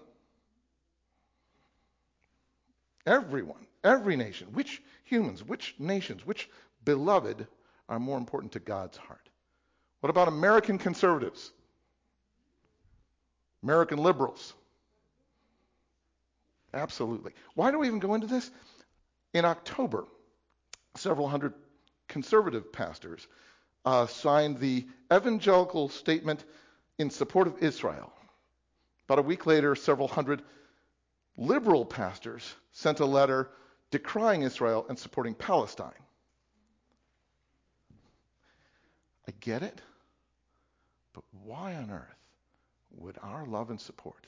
Everyone, 3.04 3.66
every 3.83 4.16
nation. 4.16 4.49
Which 4.52 4.81
humans, 5.04 5.42
which 5.42 5.75
nations, 5.78 6.25
which 6.25 6.49
beloved 6.85 7.47
are 7.88 7.99
more 7.99 8.19
important 8.19 8.52
to 8.52 8.61
God's 8.61 8.97
heart? 8.97 9.28
What 10.00 10.11
about 10.11 10.28
American 10.28 10.78
conservatives? 10.78 11.52
American 13.62 13.99
liberals? 13.99 14.54
Absolutely. 16.75 17.33
Why 17.54 17.71
do 17.71 17.78
we 17.78 17.87
even 17.87 17.99
go 17.99 18.14
into 18.14 18.26
this? 18.26 18.50
In 19.35 19.45
October, 19.45 20.04
several 20.97 21.28
hundred 21.28 21.54
conservative 22.09 22.73
pastors 22.73 23.26
uh, 23.85 24.07
signed 24.07 24.59
the 24.59 24.87
evangelical 25.12 25.88
statement 25.88 26.45
in 26.99 27.11
support 27.11 27.47
of 27.47 27.62
Israel. 27.62 28.12
About 29.07 29.19
a 29.19 29.23
week 29.23 29.47
later, 29.47 29.75
several 29.75 30.09
hundred 30.09 30.42
liberal 31.37 31.85
pastors 31.85 32.54
sent 32.73 33.00
a 33.00 33.07
letter 33.07 33.50
decrying 33.90 34.42
Israel 34.42 34.87
and 34.88 34.99
supporting 34.99 35.35
Palestine. 35.35 35.92
I 39.28 39.33
get 39.40 39.62
it, 39.62 39.81
but 41.12 41.25
why 41.45 41.75
on 41.75 41.90
earth 41.90 42.22
would 42.96 43.18
our 43.22 43.46
love 43.46 43.70
and 43.70 43.80
support 43.80 44.26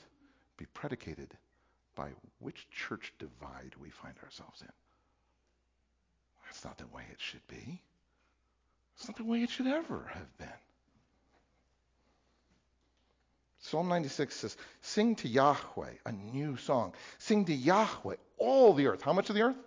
be 0.57 0.65
predicated 0.73 1.33
by 1.95 2.09
which 2.39 2.67
church 2.69 3.13
divide 3.19 3.73
we 3.81 3.89
find 3.89 4.15
ourselves 4.23 4.61
in? 4.61 4.71
That's 6.45 6.63
not 6.63 6.77
the 6.77 6.87
way 6.87 7.03
it 7.11 7.19
should 7.19 7.45
be. 7.47 7.81
It's 8.95 9.07
not 9.07 9.17
the 9.17 9.23
way 9.23 9.43
it 9.43 9.49
should 9.49 9.67
ever 9.67 10.09
have 10.13 10.37
been. 10.37 10.47
Psalm 13.59 13.89
96 13.89 14.35
says, 14.35 14.57
Sing 14.81 15.15
to 15.15 15.27
Yahweh 15.27 15.93
a 16.05 16.11
new 16.11 16.55
song. 16.57 16.93
Sing 17.17 17.45
to 17.45 17.53
Yahweh 17.53 18.15
all 18.37 18.73
the 18.73 18.87
earth. 18.87 19.01
How 19.01 19.11
much 19.11 19.29
of 19.29 19.35
the 19.35 19.41
earth? 19.41 19.57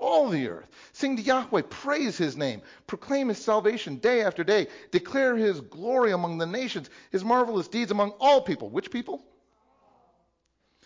All 0.00 0.30
the 0.30 0.48
earth. 0.48 0.66
Sing 0.92 1.16
to 1.16 1.22
Yahweh, 1.22 1.62
praise 1.68 2.16
his 2.16 2.36
name, 2.36 2.62
proclaim 2.86 3.28
his 3.28 3.38
salvation 3.38 3.96
day 3.96 4.22
after 4.22 4.42
day, 4.42 4.66
declare 4.90 5.36
his 5.36 5.60
glory 5.60 6.12
among 6.12 6.38
the 6.38 6.46
nations, 6.46 6.88
his 7.12 7.22
marvelous 7.22 7.68
deeds 7.68 7.90
among 7.90 8.10
all 8.18 8.40
people. 8.40 8.70
Which 8.70 8.90
people? 8.90 9.22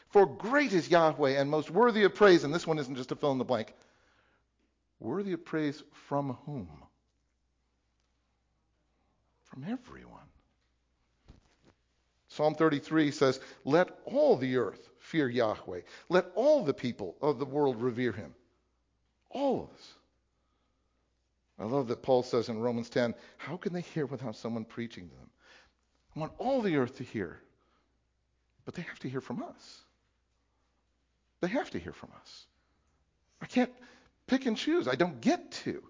For 0.08 0.26
great 0.26 0.72
is 0.72 0.88
Yahweh 0.88 1.40
and 1.40 1.50
most 1.50 1.70
worthy 1.70 2.04
of 2.04 2.14
praise. 2.14 2.44
And 2.44 2.54
this 2.54 2.66
one 2.66 2.78
isn't 2.78 2.96
just 2.96 3.12
a 3.12 3.16
fill 3.16 3.32
in 3.32 3.38
the 3.38 3.44
blank. 3.44 3.74
Worthy 5.00 5.32
of 5.32 5.44
praise 5.44 5.82
from 6.06 6.36
whom? 6.46 6.68
From 9.44 9.64
everyone. 9.64 10.20
Psalm 12.28 12.54
33 12.54 13.10
says, 13.12 13.40
Let 13.64 13.96
all 14.04 14.36
the 14.36 14.56
earth 14.56 14.88
fear 14.98 15.28
Yahweh. 15.28 15.80
Let 16.08 16.26
all 16.34 16.64
the 16.64 16.74
people 16.74 17.16
of 17.20 17.38
the 17.38 17.44
world 17.44 17.80
revere 17.80 18.12
him. 18.12 18.34
All 19.34 19.64
of 19.64 19.76
us. 19.76 19.94
I 21.58 21.64
love 21.64 21.88
that 21.88 22.02
Paul 22.02 22.22
says 22.22 22.48
in 22.48 22.58
Romans 22.58 22.88
10, 22.88 23.14
How 23.36 23.56
can 23.56 23.72
they 23.72 23.82
hear 23.82 24.06
without 24.06 24.36
someone 24.36 24.64
preaching 24.64 25.08
to 25.08 25.14
them? 25.14 25.30
I 26.16 26.20
want 26.20 26.32
all 26.38 26.62
the 26.62 26.76
earth 26.76 26.96
to 26.96 27.04
hear, 27.04 27.38
but 28.64 28.74
they 28.74 28.82
have 28.82 28.98
to 29.00 29.08
hear 29.08 29.20
from 29.20 29.42
us. 29.42 29.80
They 31.40 31.48
have 31.48 31.70
to 31.70 31.78
hear 31.78 31.92
from 31.92 32.10
us. 32.20 32.46
I 33.42 33.46
can't 33.46 33.70
pick 34.26 34.46
and 34.46 34.56
choose. 34.56 34.88
I 34.88 34.94
don't 34.94 35.20
get 35.20 35.52
to. 35.64 35.82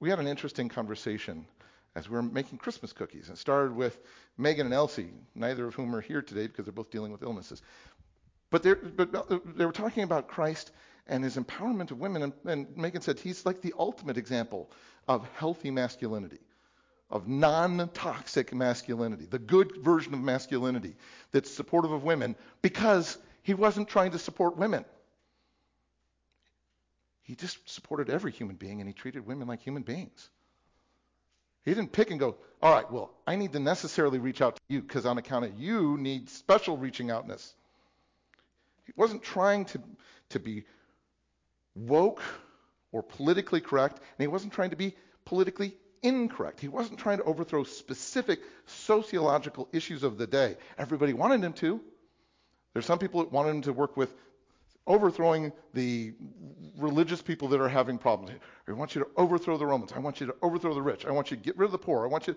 We 0.00 0.10
had 0.10 0.18
an 0.18 0.26
interesting 0.26 0.68
conversation 0.68 1.46
as 1.94 2.08
we 2.08 2.16
were 2.16 2.22
making 2.22 2.58
Christmas 2.58 2.92
cookies. 2.92 3.28
It 3.28 3.38
started 3.38 3.76
with 3.76 3.98
Megan 4.38 4.66
and 4.66 4.74
Elsie, 4.74 5.10
neither 5.34 5.66
of 5.66 5.74
whom 5.74 5.94
are 5.94 6.00
here 6.00 6.22
today 6.22 6.46
because 6.46 6.64
they're 6.64 6.72
both 6.72 6.90
dealing 6.90 7.12
with 7.12 7.22
illnesses. 7.22 7.62
But, 8.52 8.96
but 8.96 9.14
uh, 9.14 9.38
they 9.56 9.66
were 9.66 9.72
talking 9.72 10.04
about 10.04 10.28
Christ 10.28 10.70
and 11.08 11.24
his 11.24 11.36
empowerment 11.36 11.90
of 11.90 11.98
women, 11.98 12.22
and, 12.22 12.32
and 12.44 12.76
Megan 12.76 13.00
said 13.00 13.18
he's 13.18 13.44
like 13.44 13.62
the 13.62 13.74
ultimate 13.76 14.18
example 14.18 14.70
of 15.08 15.26
healthy 15.34 15.72
masculinity 15.72 16.38
of 17.10 17.28
non 17.28 17.90
toxic 17.92 18.54
masculinity, 18.54 19.26
the 19.26 19.38
good 19.38 19.76
version 19.76 20.14
of 20.14 20.20
masculinity 20.20 20.96
that's 21.30 21.50
supportive 21.50 21.92
of 21.92 22.04
women 22.04 22.36
because 22.62 23.18
he 23.42 23.54
wasn't 23.54 23.88
trying 23.88 24.12
to 24.12 24.18
support 24.18 24.56
women. 24.56 24.84
He 27.22 27.34
just 27.34 27.58
supported 27.68 28.10
every 28.10 28.32
human 28.32 28.56
being 28.56 28.80
and 28.80 28.88
he 28.88 28.94
treated 28.94 29.26
women 29.26 29.48
like 29.48 29.60
human 29.60 29.82
beings. 29.82 30.30
He 31.64 31.72
didn't 31.72 31.92
pick 31.92 32.10
and 32.10 32.18
go, 32.18 32.36
all 32.60 32.72
right, 32.74 32.90
well, 32.90 33.12
I 33.26 33.36
need 33.36 33.52
to 33.52 33.60
necessarily 33.60 34.18
reach 34.18 34.40
out 34.40 34.56
to 34.56 34.62
you 34.68 34.82
because 34.82 35.06
on 35.06 35.18
account 35.18 35.44
of 35.44 35.58
you 35.58 35.96
need 35.98 36.28
special 36.28 36.76
reaching 36.76 37.10
outness. 37.10 37.54
He 38.94 39.00
wasn't 39.00 39.22
trying 39.22 39.64
to, 39.66 39.80
to 40.30 40.40
be 40.40 40.64
woke 41.74 42.22
or 42.92 43.02
politically 43.02 43.60
correct, 43.60 43.98
and 43.98 44.20
he 44.20 44.26
wasn't 44.26 44.52
trying 44.52 44.70
to 44.70 44.76
be 44.76 44.94
politically 45.24 45.74
incorrect. 46.02 46.60
He 46.60 46.68
wasn't 46.68 46.98
trying 46.98 47.18
to 47.18 47.24
overthrow 47.24 47.64
specific 47.64 48.40
sociological 48.66 49.68
issues 49.72 50.02
of 50.02 50.18
the 50.18 50.26
day. 50.26 50.56
Everybody 50.76 51.12
wanted 51.12 51.42
him 51.42 51.52
to. 51.54 51.80
There's 52.74 52.86
some 52.86 52.98
people 52.98 53.20
that 53.20 53.32
wanted 53.32 53.50
him 53.50 53.62
to 53.62 53.72
work 53.72 53.96
with 53.96 54.12
overthrowing 54.86 55.52
the 55.74 56.12
religious 56.76 57.22
people 57.22 57.48
that 57.48 57.60
are 57.60 57.68
having 57.68 57.98
problems. 57.98 58.32
I 58.66 58.72
want 58.72 58.94
you 58.94 59.02
to 59.02 59.10
overthrow 59.16 59.56
the 59.56 59.66
Romans. 59.66 59.92
I 59.92 60.00
want 60.00 60.20
you 60.20 60.26
to 60.26 60.34
overthrow 60.42 60.74
the 60.74 60.82
rich. 60.82 61.06
I 61.06 61.12
want 61.12 61.30
you 61.30 61.36
to 61.36 61.42
get 61.42 61.56
rid 61.56 61.66
of 61.66 61.72
the 61.72 61.78
poor. 61.78 62.04
I 62.04 62.08
want 62.08 62.26
you. 62.26 62.36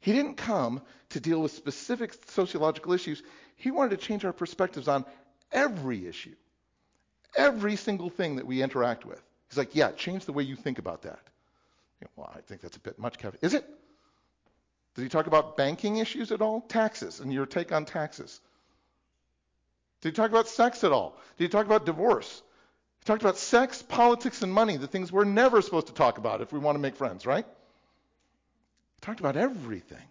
He 0.00 0.12
didn't 0.12 0.34
come 0.34 0.80
to 1.10 1.20
deal 1.20 1.40
with 1.40 1.52
specific 1.52 2.14
sociological 2.26 2.92
issues. 2.92 3.22
He 3.56 3.70
wanted 3.70 3.90
to 3.90 3.96
change 3.98 4.24
our 4.24 4.32
perspectives 4.32 4.88
on 4.88 5.04
every 5.52 6.06
issue, 6.06 6.34
every 7.36 7.76
single 7.76 8.08
thing 8.08 8.36
that 8.36 8.46
we 8.46 8.62
interact 8.62 9.04
with. 9.04 9.20
He's 9.48 9.58
like, 9.58 9.74
yeah, 9.74 9.90
change 9.92 10.24
the 10.24 10.32
way 10.32 10.42
you 10.42 10.56
think 10.56 10.78
about 10.78 11.02
that. 11.02 11.20
You 12.00 12.06
know, 12.06 12.10
well, 12.16 12.32
I 12.34 12.40
think 12.40 12.62
that's 12.62 12.76
a 12.76 12.80
bit 12.80 12.98
much, 12.98 13.18
Kevin. 13.18 13.38
Is 13.42 13.52
it? 13.54 13.68
Did 14.94 15.02
he 15.02 15.08
talk 15.08 15.26
about 15.26 15.56
banking 15.56 15.98
issues 15.98 16.32
at 16.32 16.40
all? 16.40 16.62
Taxes 16.62 17.20
and 17.20 17.32
your 17.32 17.46
take 17.46 17.70
on 17.72 17.84
taxes. 17.84 18.40
Did 20.00 20.10
he 20.10 20.12
talk 20.14 20.30
about 20.30 20.48
sex 20.48 20.82
at 20.82 20.92
all? 20.92 21.18
Did 21.36 21.44
he 21.44 21.48
talk 21.48 21.66
about 21.66 21.84
divorce? 21.84 22.42
He 23.00 23.04
talked 23.04 23.22
about 23.22 23.36
sex, 23.36 23.82
politics, 23.82 24.42
and 24.42 24.52
money, 24.52 24.76
the 24.76 24.86
things 24.86 25.12
we're 25.12 25.24
never 25.24 25.60
supposed 25.62 25.88
to 25.88 25.94
talk 25.94 26.18
about 26.18 26.40
if 26.40 26.52
we 26.52 26.58
want 26.58 26.76
to 26.76 26.80
make 26.80 26.96
friends, 26.96 27.26
right? 27.26 27.46
He 29.00 29.06
talked 29.06 29.20
about 29.20 29.36
everything. 29.38 30.04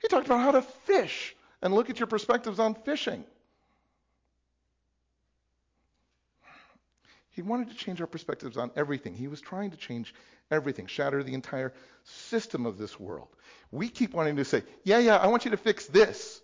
He 0.00 0.08
talked 0.08 0.26
about 0.26 0.40
how 0.40 0.52
to 0.52 0.62
fish 0.62 1.36
and 1.60 1.74
look 1.74 1.90
at 1.90 2.00
your 2.00 2.06
perspectives 2.06 2.58
on 2.58 2.74
fishing. 2.74 3.22
He 7.32 7.42
wanted 7.42 7.68
to 7.68 7.74
change 7.74 8.00
our 8.00 8.06
perspectives 8.06 8.56
on 8.56 8.70
everything. 8.76 9.14
He 9.14 9.28
was 9.28 9.42
trying 9.42 9.72
to 9.72 9.76
change 9.76 10.14
everything, 10.50 10.86
shatter 10.86 11.22
the 11.22 11.34
entire 11.34 11.74
system 12.04 12.64
of 12.64 12.78
this 12.78 12.98
world. 12.98 13.28
We 13.70 13.88
keep 13.88 14.14
wanting 14.14 14.36
to 14.36 14.44
say, 14.44 14.62
yeah, 14.84 14.98
yeah, 14.98 15.16
I 15.16 15.26
want 15.26 15.44
you 15.44 15.50
to 15.50 15.56
fix 15.58 15.84
this. 15.86 16.40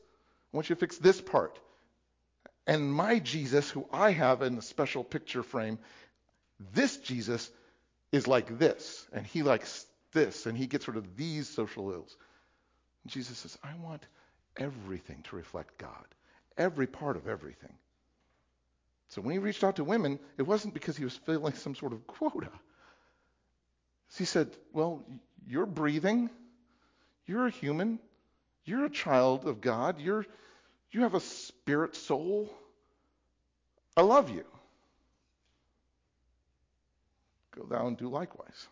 I 0.53 0.57
want 0.57 0.69
you 0.69 0.75
to 0.75 0.81
fix 0.81 0.99
this 0.99 1.21
part. 1.21 1.59
And 2.67 2.93
my 2.93 3.21
Jesus, 3.21 3.71
who 3.71 3.87
I 3.91 4.11
have 4.11 4.43
in 4.43 4.57
the 4.57 4.63
special 4.63 5.03
picture 5.03 5.43
frame, 5.43 5.79
this 6.75 6.99
Jesus 6.99 7.49
is 8.13 8.27
like 8.27 8.59
this, 8.59 9.07
and 9.13 9.25
he 9.25 9.43
likes 9.43 9.87
this, 10.13 10.47
and 10.47 10.57
he 10.57 10.67
gets 10.67 10.89
rid 10.89 10.97
of 10.97 11.17
these 11.17 11.49
social 11.49 11.91
ills. 11.91 12.17
And 13.05 13.13
Jesus 13.13 13.39
says, 13.39 13.59
I 13.63 13.75
want 13.83 14.03
everything 14.57 15.23
to 15.25 15.37
reflect 15.37 15.79
God, 15.79 16.05
every 16.57 16.87
part 16.87 17.17
of 17.17 17.29
everything. 17.29 17.75
So 19.09 19.21
when 19.21 19.33
he 19.33 19.39
reached 19.39 19.65
out 19.65 19.77
to 19.77 19.85
women, 19.85 20.21
it 20.39 20.43
wasn't 20.43 20.75
because 20.75 20.97
he 20.97 21.05
was 21.05 21.17
filling 21.17 21.55
some 21.55 21.75
sort 21.75 21.93
of 21.93 22.07
quota. 22.07 22.51
He 24.17 24.25
said, 24.25 24.51
Well, 24.73 25.05
you're 25.47 25.67
breathing. 25.67 26.31
You're 27.27 27.47
a 27.47 27.51
human. 27.51 27.99
You're 28.65 28.85
a 28.85 28.91
child 28.91 29.47
of 29.47 29.61
God. 29.61 30.01
You're, 30.01 30.27
you 30.93 31.03
have 31.03 31.15
a 31.15 31.21
spirit 31.21 31.97
soul. 31.97 32.53
I 33.97 34.03
love 34.03 34.31
you. 34.31 34.45
Go 37.57 37.65
thou 37.65 37.87
and 37.89 37.97
do 37.97 38.09
likewise. 38.09 38.67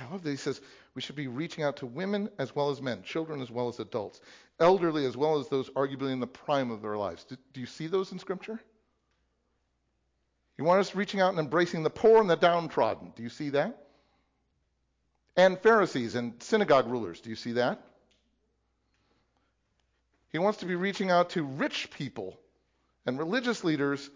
I 0.00 0.10
love 0.10 0.22
that 0.22 0.30
he 0.30 0.36
says 0.36 0.60
we 0.94 1.02
should 1.02 1.16
be 1.16 1.28
reaching 1.28 1.62
out 1.64 1.76
to 1.78 1.86
women 1.86 2.30
as 2.38 2.54
well 2.54 2.70
as 2.70 2.80
men, 2.80 3.02
children 3.02 3.42
as 3.42 3.50
well 3.50 3.68
as 3.68 3.78
adults, 3.78 4.20
elderly 4.58 5.04
as 5.04 5.16
well 5.16 5.38
as 5.38 5.48
those 5.48 5.68
arguably 5.70 6.12
in 6.12 6.20
the 6.20 6.26
prime 6.26 6.70
of 6.70 6.82
their 6.82 6.96
lives. 6.96 7.24
Do, 7.24 7.36
do 7.52 7.60
you 7.60 7.66
see 7.66 7.86
those 7.86 8.12
in 8.12 8.18
Scripture? 8.18 8.58
He 10.56 10.62
wants 10.62 10.90
us 10.90 10.94
reaching 10.94 11.20
out 11.20 11.30
and 11.30 11.38
embracing 11.38 11.82
the 11.82 11.90
poor 11.90 12.20
and 12.20 12.28
the 12.28 12.36
downtrodden. 12.36 13.12
Do 13.16 13.22
you 13.22 13.28
see 13.28 13.50
that? 13.50 13.86
And 15.36 15.58
Pharisees 15.58 16.14
and 16.14 16.42
synagogue 16.42 16.86
rulers. 16.86 17.20
Do 17.20 17.30
you 17.30 17.36
see 17.36 17.52
that? 17.52 17.82
He 20.30 20.38
wants 20.38 20.58
to 20.58 20.66
be 20.66 20.76
reaching 20.76 21.10
out 21.10 21.30
to 21.30 21.42
rich 21.42 21.90
people 21.90 22.38
and 23.06 23.18
religious 23.18 23.64
leaders 23.64 24.10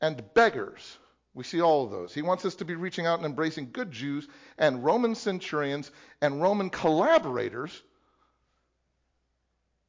and 0.00 0.22
beggars. 0.34 0.98
We 1.34 1.44
see 1.44 1.60
all 1.62 1.84
of 1.84 1.90
those. 1.90 2.12
He 2.12 2.22
wants 2.22 2.44
us 2.44 2.56
to 2.56 2.64
be 2.64 2.74
reaching 2.74 3.06
out 3.06 3.18
and 3.18 3.26
embracing 3.26 3.70
good 3.72 3.90
Jews 3.90 4.28
and 4.58 4.84
Roman 4.84 5.14
centurions 5.14 5.90
and 6.20 6.42
Roman 6.42 6.68
collaborators 6.68 7.82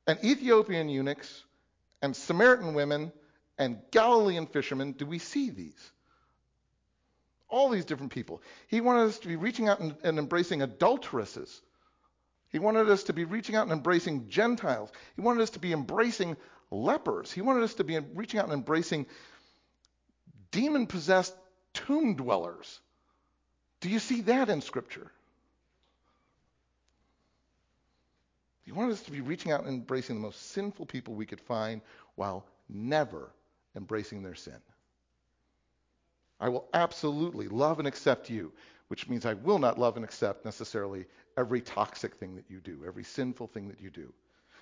and 0.07 0.23
Ethiopian 0.23 0.87
eunuchs 0.89 1.43
and 2.01 2.15
Samaritan 2.15 2.73
women 2.73 3.11
and 3.57 3.81
Galilean 3.91 4.47
fishermen. 4.47 4.93
Do 4.93 5.05
we 5.05 5.19
see 5.19 5.49
these? 5.49 5.91
All 7.49 7.69
these 7.69 7.85
different 7.85 8.13
people. 8.13 8.41
He 8.67 8.81
wanted 8.81 9.09
us 9.09 9.19
to 9.19 9.27
be 9.27 9.35
reaching 9.35 9.67
out 9.67 9.79
and, 9.79 9.95
and 10.03 10.17
embracing 10.17 10.61
adulteresses. 10.61 11.61
He 12.49 12.59
wanted 12.59 12.89
us 12.89 13.03
to 13.03 13.13
be 13.13 13.25
reaching 13.25 13.55
out 13.55 13.63
and 13.63 13.73
embracing 13.73 14.29
Gentiles. 14.29 14.91
He 15.15 15.21
wanted 15.21 15.41
us 15.41 15.51
to 15.51 15.59
be 15.59 15.73
embracing 15.73 16.37
lepers. 16.71 17.31
He 17.31 17.41
wanted 17.41 17.63
us 17.63 17.75
to 17.75 17.83
be 17.83 17.99
reaching 17.99 18.39
out 18.39 18.45
and 18.45 18.53
embracing 18.53 19.07
demon 20.53 20.87
possessed 20.87 21.35
tomb 21.73 22.15
dwellers. 22.15 22.79
Do 23.81 23.89
you 23.89 23.99
see 23.99 24.21
that 24.21 24.49
in 24.49 24.61
Scripture? 24.61 25.11
He 28.63 28.71
wanted 28.71 28.93
us 28.93 29.01
to 29.03 29.11
be 29.11 29.19
reaching 29.19 29.51
out 29.51 29.65
and 29.65 29.69
embracing 29.69 30.15
the 30.15 30.21
most 30.21 30.51
sinful 30.51 30.85
people 30.85 31.15
we 31.15 31.25
could 31.25 31.41
find 31.41 31.81
while 32.15 32.45
never 32.69 33.29
embracing 33.75 34.23
their 34.23 34.35
sin. 34.35 34.59
I 36.39 36.47
will 36.49 36.69
absolutely 36.73 37.47
love 37.49 37.79
and 37.79 37.87
accept 37.87 38.29
you, 38.29 38.53
which 38.87 39.09
means 39.09 39.25
I 39.25 39.33
will 39.33 39.59
not 39.59 39.79
love 39.79 39.97
and 39.97 40.05
accept 40.05 40.45
necessarily 40.45 41.05
every 41.35 41.61
toxic 41.61 42.15
thing 42.15 42.35
that 42.35 42.45
you 42.47 42.61
do, 42.61 42.83
every 42.87 43.03
sinful 43.03 43.47
thing 43.47 43.67
that 43.67 43.81
you 43.81 43.89
do. 43.89 44.13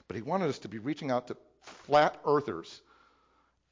But 0.08 0.16
he 0.16 0.24
wanted 0.24 0.50
us 0.50 0.60
to 0.60 0.70
be 0.70 0.80
reaching 0.80 1.12
out 1.12 1.28
to 1.28 1.38
flat 1.62 2.20
earthers 2.26 2.82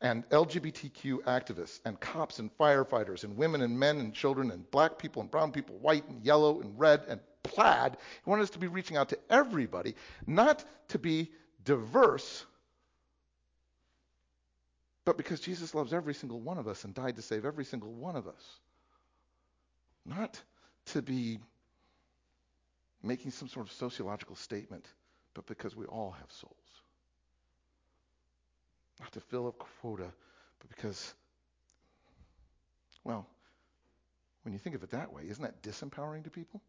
and 0.02 0.28
LGBTQ 0.30 1.24
activists 1.24 1.80
and 1.86 2.00
cops 2.00 2.40
and 2.40 2.56
firefighters 2.58 3.24
and 3.24 3.36
women 3.36 3.62
and 3.62 3.78
men 3.78 3.98
and 4.00 4.14
children 4.14 4.52
and 4.52 4.70
black 4.72 4.98
people 4.98 5.22
and 5.22 5.30
brown 5.30 5.52
people, 5.52 5.78
white 5.80 6.08
and 6.08 6.24
yellow 6.24 6.62
and 6.62 6.80
red 6.80 7.04
and 7.08 7.20
plaid. 7.44 7.98
He 8.24 8.30
wanted 8.30 8.44
us 8.44 8.50
to 8.52 8.60
be 8.60 8.68
reaching 8.68 8.96
out 8.96 9.10
to 9.10 9.20
everybody, 9.30 9.96
not 10.26 10.64
to 10.90 11.00
be 11.00 11.32
diverse, 11.66 12.46
but 15.04 15.18
because 15.18 15.40
Jesus 15.40 15.76
loves 15.76 15.94
every 15.94 16.14
single 16.14 16.40
one 16.40 16.58
of 16.58 16.68
us 16.68 16.84
and 16.86 16.94
died 16.94 17.16
to 17.18 17.22
save 17.22 17.46
every 17.46 17.66
single 17.66 17.92
one 17.92 18.16
of 18.16 18.28
us. 18.28 18.60
Not 20.06 20.42
to 20.88 21.02
be 21.02 21.40
making 23.04 23.32
some 23.32 23.48
sort 23.48 23.66
of 23.66 23.72
sociological 23.74 24.36
statement, 24.36 24.86
but 25.34 25.46
because 25.46 25.76
we 25.76 25.86
all 25.86 26.12
have 26.12 26.32
souls. 26.32 26.54
Not 29.00 29.12
to 29.14 29.20
fill 29.20 29.48
a 29.48 29.52
quota, 29.52 30.12
but 30.60 30.70
because, 30.70 31.14
well, 33.04 33.26
when 34.44 34.54
you 34.54 34.60
think 34.60 34.76
of 34.76 34.84
it 34.84 34.92
that 34.92 35.14
way, 35.14 35.24
isn't 35.30 35.44
that 35.44 35.62
disempowering 35.62 36.24
to 36.24 36.30
people? 36.30 36.62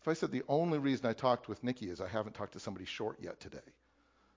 If 0.00 0.08
I 0.08 0.14
said 0.14 0.30
the 0.30 0.42
only 0.48 0.78
reason 0.78 1.06
I 1.06 1.12
talked 1.12 1.48
with 1.48 1.62
Nikki 1.62 1.90
is 1.90 2.00
I 2.00 2.08
haven't 2.08 2.34
talked 2.34 2.52
to 2.52 2.60
somebody 2.60 2.86
short 2.86 3.18
yet 3.20 3.40
today. 3.40 3.58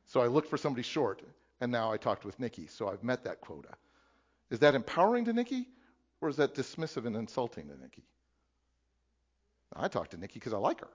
So 0.06 0.22
I 0.22 0.28
looked 0.28 0.50
for 0.50 0.58
somebody 0.58 0.84
short, 0.84 1.22
and 1.60 1.72
now 1.72 1.92
I 1.92 1.98
talked 1.98 2.26
with 2.26 2.40
Nikki, 2.40 2.68
so 2.68 2.90
I've 2.90 3.04
met 3.04 3.24
that 3.24 3.42
quota. 3.42 3.70
Is 4.50 4.60
that 4.60 4.76
empowering 4.76 5.26
to 5.26 5.34
Nikki, 5.34 5.68
or 6.20 6.30
is 6.30 6.36
that 6.38 6.56
dismissive 6.56 7.06
and 7.06 7.16
insulting 7.16 7.68
to 7.70 7.80
Nikki? 7.80 8.04
I 9.76 9.88
talked 9.88 10.12
to 10.12 10.18
Nikki 10.18 10.36
because 10.36 10.54
I 10.54 10.58
like 10.58 10.82
her. 10.82 10.90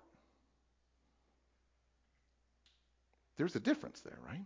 There's 3.36 3.56
a 3.56 3.60
difference 3.60 4.00
there, 4.00 4.18
right? 4.26 4.44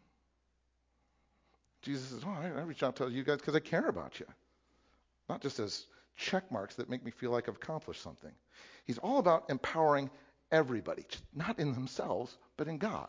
Jesus 1.83 2.09
says, 2.09 2.23
Oh, 2.25 2.31
I, 2.31 2.61
I 2.61 2.63
reach 2.63 2.83
out 2.83 2.97
to 2.97 3.09
you 3.09 3.25
guys 3.25 3.39
because 3.39 3.55
I 3.55 3.61
care 3.61 3.87
about 3.87 4.21
you. 4.21 4.27
Not 5.29 5.41
just 5.41 5.59
as 5.59 5.87
check 6.17 6.51
marks 6.53 6.75
that 6.77 6.91
make 6.91 7.05
me 7.05 7.11
feel 7.11 7.31
like 7.31 7.49
I've 7.49 7.57
accomplished 7.57 8.03
something. 8.03 8.33
He's 8.85 8.99
all 8.99 9.19
about 9.19 9.49
empowering 9.49 10.11
everybody, 10.53 11.05
not 11.35 11.59
in 11.59 11.73
themselves, 11.73 12.37
but 12.57 12.69
in 12.69 12.79
God. 12.79 13.09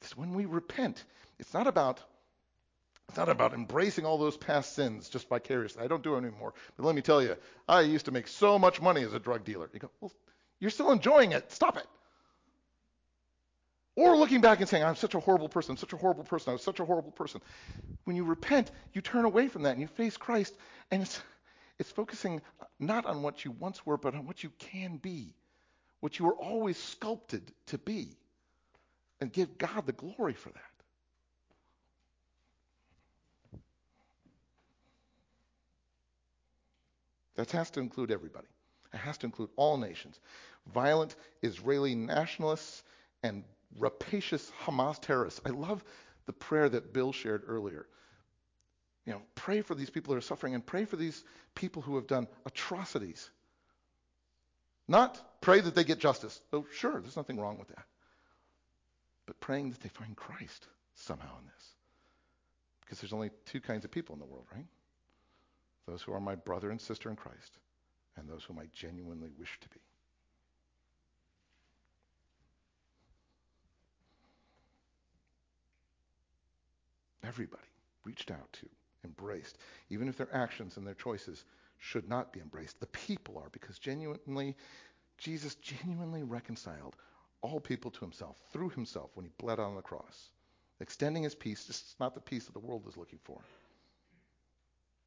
It's 0.00 0.16
when 0.16 0.34
we 0.34 0.46
repent. 0.46 1.02
It's 1.38 1.54
not 1.54 1.66
about 1.66 2.00
it's 3.08 3.18
not 3.18 3.28
about 3.28 3.52
embracing 3.52 4.06
all 4.06 4.16
those 4.16 4.36
past 4.36 4.74
sins 4.74 5.08
just 5.08 5.28
vicariously. 5.28 5.82
I 5.82 5.86
don't 5.86 6.02
do 6.02 6.14
it 6.14 6.18
anymore. 6.18 6.54
But 6.76 6.86
let 6.86 6.94
me 6.94 7.02
tell 7.02 7.22
you, 7.22 7.36
I 7.68 7.82
used 7.82 8.06
to 8.06 8.10
make 8.10 8.26
so 8.26 8.58
much 8.58 8.80
money 8.80 9.02
as 9.02 9.12
a 9.12 9.18
drug 9.18 9.44
dealer. 9.44 9.68
You 9.72 9.80
go, 9.80 9.90
well, 10.00 10.12
you're 10.60 10.70
still 10.70 10.90
enjoying 10.92 11.32
it. 11.32 11.52
Stop 11.52 11.76
it. 11.76 11.86
Or 13.94 14.16
looking 14.16 14.40
back 14.40 14.60
and 14.60 14.68
saying, 14.68 14.84
I'm 14.84 14.96
such 14.96 15.14
a 15.14 15.20
horrible 15.20 15.48
person, 15.48 15.72
I'm 15.72 15.76
such 15.76 15.92
a 15.92 15.98
horrible 15.98 16.24
person, 16.24 16.50
I 16.50 16.52
was 16.54 16.62
such 16.62 16.80
a 16.80 16.84
horrible 16.84 17.10
person. 17.10 17.42
When 18.04 18.16
you 18.16 18.24
repent, 18.24 18.70
you 18.94 19.02
turn 19.02 19.26
away 19.26 19.48
from 19.48 19.62
that 19.62 19.72
and 19.72 19.80
you 19.80 19.86
face 19.86 20.16
Christ, 20.16 20.56
and 20.90 21.02
it's, 21.02 21.20
it's 21.78 21.90
focusing 21.90 22.40
not 22.80 23.04
on 23.04 23.22
what 23.22 23.44
you 23.44 23.50
once 23.50 23.84
were, 23.84 23.98
but 23.98 24.14
on 24.14 24.26
what 24.26 24.42
you 24.42 24.50
can 24.58 24.96
be, 24.96 25.34
what 26.00 26.18
you 26.18 26.24
were 26.24 26.34
always 26.34 26.78
sculpted 26.78 27.52
to 27.66 27.76
be, 27.76 28.16
and 29.20 29.30
give 29.30 29.58
God 29.58 29.86
the 29.86 29.92
glory 29.92 30.34
for 30.34 30.48
that. 30.50 30.62
That 37.34 37.50
has 37.52 37.70
to 37.70 37.80
include 37.80 38.10
everybody. 38.10 38.48
It 38.92 38.98
has 38.98 39.18
to 39.18 39.26
include 39.26 39.50
all 39.56 39.76
nations. 39.76 40.18
Violent 40.72 41.14
Israeli 41.42 41.94
nationalists 41.94 42.82
and 43.22 43.44
rapacious 43.78 44.50
Hamas 44.64 45.00
terrorists. 45.00 45.40
I 45.44 45.50
love 45.50 45.84
the 46.26 46.32
prayer 46.32 46.68
that 46.68 46.92
Bill 46.92 47.12
shared 47.12 47.42
earlier. 47.46 47.86
You 49.06 49.14
know, 49.14 49.22
pray 49.34 49.62
for 49.62 49.74
these 49.74 49.90
people 49.90 50.14
that 50.14 50.18
are 50.18 50.22
suffering 50.22 50.54
and 50.54 50.64
pray 50.64 50.84
for 50.84 50.96
these 50.96 51.24
people 51.54 51.82
who 51.82 51.96
have 51.96 52.06
done 52.06 52.28
atrocities. 52.46 53.28
Not 54.86 55.20
pray 55.40 55.60
that 55.60 55.74
they 55.74 55.84
get 55.84 55.98
justice. 55.98 56.40
Oh, 56.52 56.66
sure, 56.72 57.00
there's 57.00 57.16
nothing 57.16 57.40
wrong 57.40 57.58
with 57.58 57.68
that. 57.68 57.84
But 59.26 59.40
praying 59.40 59.70
that 59.70 59.80
they 59.80 59.88
find 59.88 60.16
Christ 60.16 60.66
somehow 60.94 61.38
in 61.40 61.46
this. 61.46 61.68
Because 62.80 63.00
there's 63.00 63.12
only 63.12 63.30
two 63.46 63.60
kinds 63.60 63.84
of 63.84 63.90
people 63.90 64.14
in 64.14 64.20
the 64.20 64.26
world, 64.26 64.46
right? 64.54 64.66
Those 65.86 66.02
who 66.02 66.12
are 66.12 66.20
my 66.20 66.34
brother 66.34 66.70
and 66.70 66.80
sister 66.80 67.10
in 67.10 67.16
Christ, 67.16 67.58
and 68.16 68.28
those 68.28 68.44
whom 68.44 68.58
I 68.58 68.66
genuinely 68.72 69.30
wish 69.38 69.58
to 69.60 69.68
be. 69.68 69.80
Everybody 77.32 77.62
reached 78.04 78.30
out 78.30 78.52
to, 78.52 78.68
embraced, 79.04 79.56
even 79.88 80.06
if 80.06 80.18
their 80.18 80.28
actions 80.34 80.76
and 80.76 80.86
their 80.86 80.92
choices 80.92 81.46
should 81.78 82.06
not 82.06 82.30
be 82.30 82.40
embraced. 82.40 82.78
The 82.78 82.86
people 82.88 83.38
are, 83.38 83.48
because 83.52 83.78
genuinely, 83.78 84.54
Jesus 85.16 85.54
genuinely 85.54 86.24
reconciled 86.24 86.94
all 87.40 87.58
people 87.58 87.90
to 87.90 88.00
himself 88.00 88.36
through 88.52 88.68
himself 88.68 89.12
when 89.14 89.24
he 89.24 89.32
bled 89.38 89.58
on 89.60 89.76
the 89.76 89.80
cross, 89.80 90.28
extending 90.80 91.22
his 91.22 91.34
peace. 91.34 91.70
Is 91.70 91.96
not 91.98 92.14
the 92.14 92.20
peace 92.20 92.44
that 92.44 92.52
the 92.52 92.58
world 92.58 92.84
is 92.86 92.98
looking 92.98 93.18
for. 93.24 93.40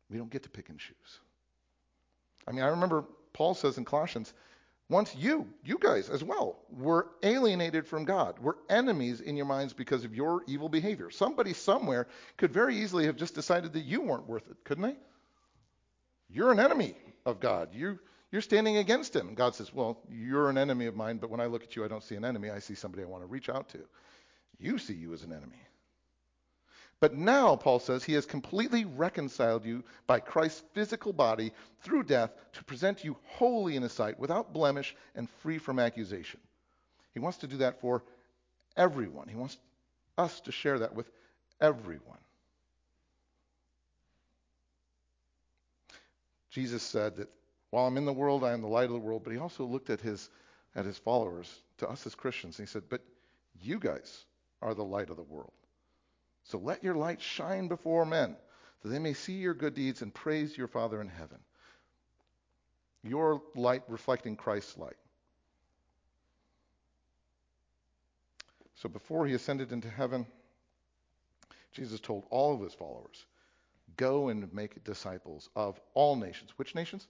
We 0.09 0.17
don't 0.17 0.31
get 0.31 0.41
to 0.43 0.49
pick 0.49 0.69
and 0.69 0.79
choose. 0.79 1.19
I 2.47 2.53
mean, 2.53 2.63
I 2.63 2.69
remember 2.69 3.05
Paul 3.33 3.53
says 3.53 3.77
in 3.77 3.85
Colossians, 3.85 4.33
once 4.88 5.15
you, 5.15 5.48
you 5.63 5.80
guys 5.80 6.10
as 6.10 6.24
well, 6.24 6.60
were 6.69 7.08
alienated 7.24 7.88
from 7.88 8.06
God, 8.06 8.38
were 8.38 8.58
enemies 8.69 9.19
in 9.19 9.36
your 9.36 9.48
minds 9.48 9.74
because 9.74 10.06
of 10.06 10.13
your 10.13 10.43
evil 10.48 10.69
behavior. 10.69 11.10
Somebody 11.10 11.54
somewhere 11.54 12.08
could 12.38 12.54
very 12.54 12.78
easily 12.78 13.08
have 13.08 13.15
just 13.15 13.34
decided 13.34 13.74
that 13.74 13.82
you 13.82 14.02
weren't 14.02 14.28
worth 14.28 14.48
it, 14.50 14.58
couldn't 14.63 14.84
they? 14.84 14.95
You're 16.30 16.52
an 16.52 16.60
enemy 16.60 16.95
of 17.26 17.39
God. 17.39 17.69
You, 17.74 18.00
you're 18.32 18.41
standing 18.41 18.78
against 18.78 19.15
him. 19.15 19.34
God 19.34 19.56
says, 19.56 19.74
Well, 19.74 20.00
you're 20.10 20.50
an 20.50 20.58
enemy 20.58 20.86
of 20.86 20.95
mine, 20.95 21.17
but 21.17 21.32
when 21.32 21.39
I 21.39 21.48
look 21.48 21.63
at 21.63 21.76
you, 21.76 21.84
I 21.84 21.88
don't 21.88 22.04
see 22.04 22.15
an 22.15 22.26
enemy. 22.26 22.52
I 22.52 22.60
see 22.60 22.76
somebody 22.76 23.04
I 23.04 23.08
want 23.08 23.24
to 23.24 23.28
reach 23.28 23.50
out 23.50 23.69
to. 23.69 23.80
You 24.60 24.78
see 24.78 24.93
you 24.93 25.13
as 25.13 25.24
an 25.24 25.32
enemy. 25.32 25.58
But 26.99 27.13
now, 27.13 27.55
Paul 27.55 27.79
says, 27.79 28.03
he 28.03 28.13
has 28.13 28.25
completely 28.25 28.86
reconciled 28.86 29.65
you 29.65 29.84
by 30.08 30.19
Christ's 30.19 30.63
physical 30.73 31.13
body 31.13 31.51
through 31.81 32.03
death 32.03 32.31
to 32.53 32.63
present 32.63 33.03
you 33.03 33.17
holy 33.25 33.75
in 33.75 33.84
his 33.84 33.91
sight, 33.91 34.17
without 34.17 34.53
blemish 34.53 34.95
and 35.13 35.29
free 35.41 35.58
from 35.58 35.77
accusation. 35.77 36.39
He 37.13 37.19
wants 37.19 37.38
to 37.39 37.47
do 37.47 37.58
that 37.58 37.81
for 37.81 38.03
everyone. 38.77 39.27
He 39.27 39.36
wants 39.36 39.58
us 40.17 40.39
to 40.41 40.51
share 40.51 40.79
that 40.79 40.95
with 40.95 41.10
everyone. 41.60 42.19
Jesus 46.49 46.84
said 46.84 47.17
that 47.17 47.29
While 47.71 47.88
I'm 47.88 47.97
in 47.97 48.05
the 48.05 48.13
world, 48.13 48.45
I 48.45 48.53
am 48.53 48.62
the 48.62 48.67
light 48.67 48.86
of 48.86 48.93
the 48.93 48.99
world. 48.99 49.23
But 49.25 49.34
he 49.34 49.39
also 49.39 49.65
looked 49.65 49.89
at 49.89 49.99
his 49.99 50.29
at 50.75 50.86
his 50.86 50.97
followers, 50.97 51.62
to 51.77 51.89
us 51.89 52.05
as 52.05 52.15
Christians, 52.15 52.60
and 52.60 52.67
he 52.67 52.71
said, 52.71 52.84
But 52.89 53.01
you 53.62 53.79
guys 53.79 54.25
are 54.62 54.73
the 54.73 54.84
light 54.84 55.10
of 55.10 55.15
the 55.15 55.23
world. 55.23 55.53
So 56.45 56.60
let 56.60 56.84
your 56.84 56.95
light 56.95 57.21
shine 57.21 57.67
before 57.67 58.05
men, 58.05 58.36
that 58.81 58.89
they 58.89 58.99
may 58.99 59.13
see 59.13 59.34
your 59.34 59.55
good 59.55 59.73
deeds 59.73 60.01
and 60.01 60.13
praise 60.13 60.58
your 60.58 60.67
Father 60.67 61.01
in 61.01 61.10
heaven. 61.10 61.39
Your 63.03 63.41
light 63.55 63.84
reflecting 63.88 64.36
Christ's 64.36 64.77
light. 64.77 64.97
So 68.75 68.89
before 68.89 69.25
he 69.25 69.34
ascended 69.34 69.71
into 69.71 69.89
heaven, 69.89 70.27
Jesus 71.71 71.99
told 71.99 72.25
all 72.29 72.53
of 72.53 72.62
his 72.62 72.73
followers, 72.73 73.25
Go 73.97 74.29
and 74.29 74.51
make 74.53 74.84
disciples 74.84 75.49
of 75.55 75.79
all 75.93 76.15
nations. 76.15 76.51
Which 76.58 76.75
nations? 76.75 77.08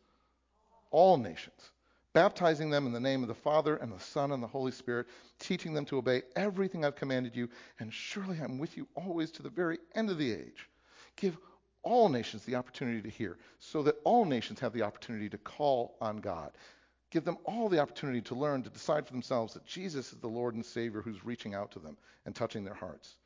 All 0.92 1.18
nations. 1.18 1.72
Baptizing 2.16 2.70
them 2.70 2.86
in 2.86 2.94
the 2.94 3.00
name 3.02 3.24
of 3.24 3.28
the 3.28 3.36
Father 3.36 3.76
and 3.76 3.92
the 3.92 4.00
Son 4.00 4.32
and 4.32 4.42
the 4.42 4.48
Holy 4.48 4.72
Spirit, 4.72 5.08
teaching 5.38 5.74
them 5.74 5.84
to 5.84 5.98
obey 5.98 6.24
everything 6.38 6.86
I've 6.86 6.96
commanded 6.96 7.36
you, 7.36 7.50
and 7.82 7.94
surely 7.94 8.40
I'm 8.40 8.58
with 8.58 8.78
you 8.78 8.88
always 8.96 9.32
to 9.32 9.44
the 9.44 9.50
very 9.50 9.80
end 9.96 10.10
of 10.10 10.18
the 10.18 10.32
age. 10.32 10.70
Give 11.18 11.38
all 11.84 12.08
nations 12.08 12.46
the 12.46 12.56
opportunity 12.56 13.02
to 13.02 13.10
hear, 13.10 13.38
so 13.60 13.84
that 13.84 13.98
all 14.06 14.24
nations 14.24 14.62
have 14.62 14.72
the 14.72 14.82
opportunity 14.84 15.28
to 15.28 15.38
call 15.38 15.98
on 16.00 16.20
God. 16.20 16.52
Give 17.12 17.26
them 17.26 17.38
all 17.44 17.68
the 17.68 17.80
opportunity 17.80 18.22
to 18.22 18.36
learn 18.36 18.64
to 18.64 18.70
decide 18.70 19.06
for 19.06 19.12
themselves 19.12 19.54
that 19.54 19.66
Jesus 19.66 20.14
is 20.14 20.20
the 20.20 20.28
Lord 20.28 20.56
and 20.56 20.66
Savior 20.66 21.02
who's 21.02 21.26
reaching 21.26 21.54
out 21.54 21.72
to 21.72 21.80
them 21.80 21.98
and 22.26 22.34
touching 22.34 22.64
their 22.64 22.74
hearts. 22.74 23.18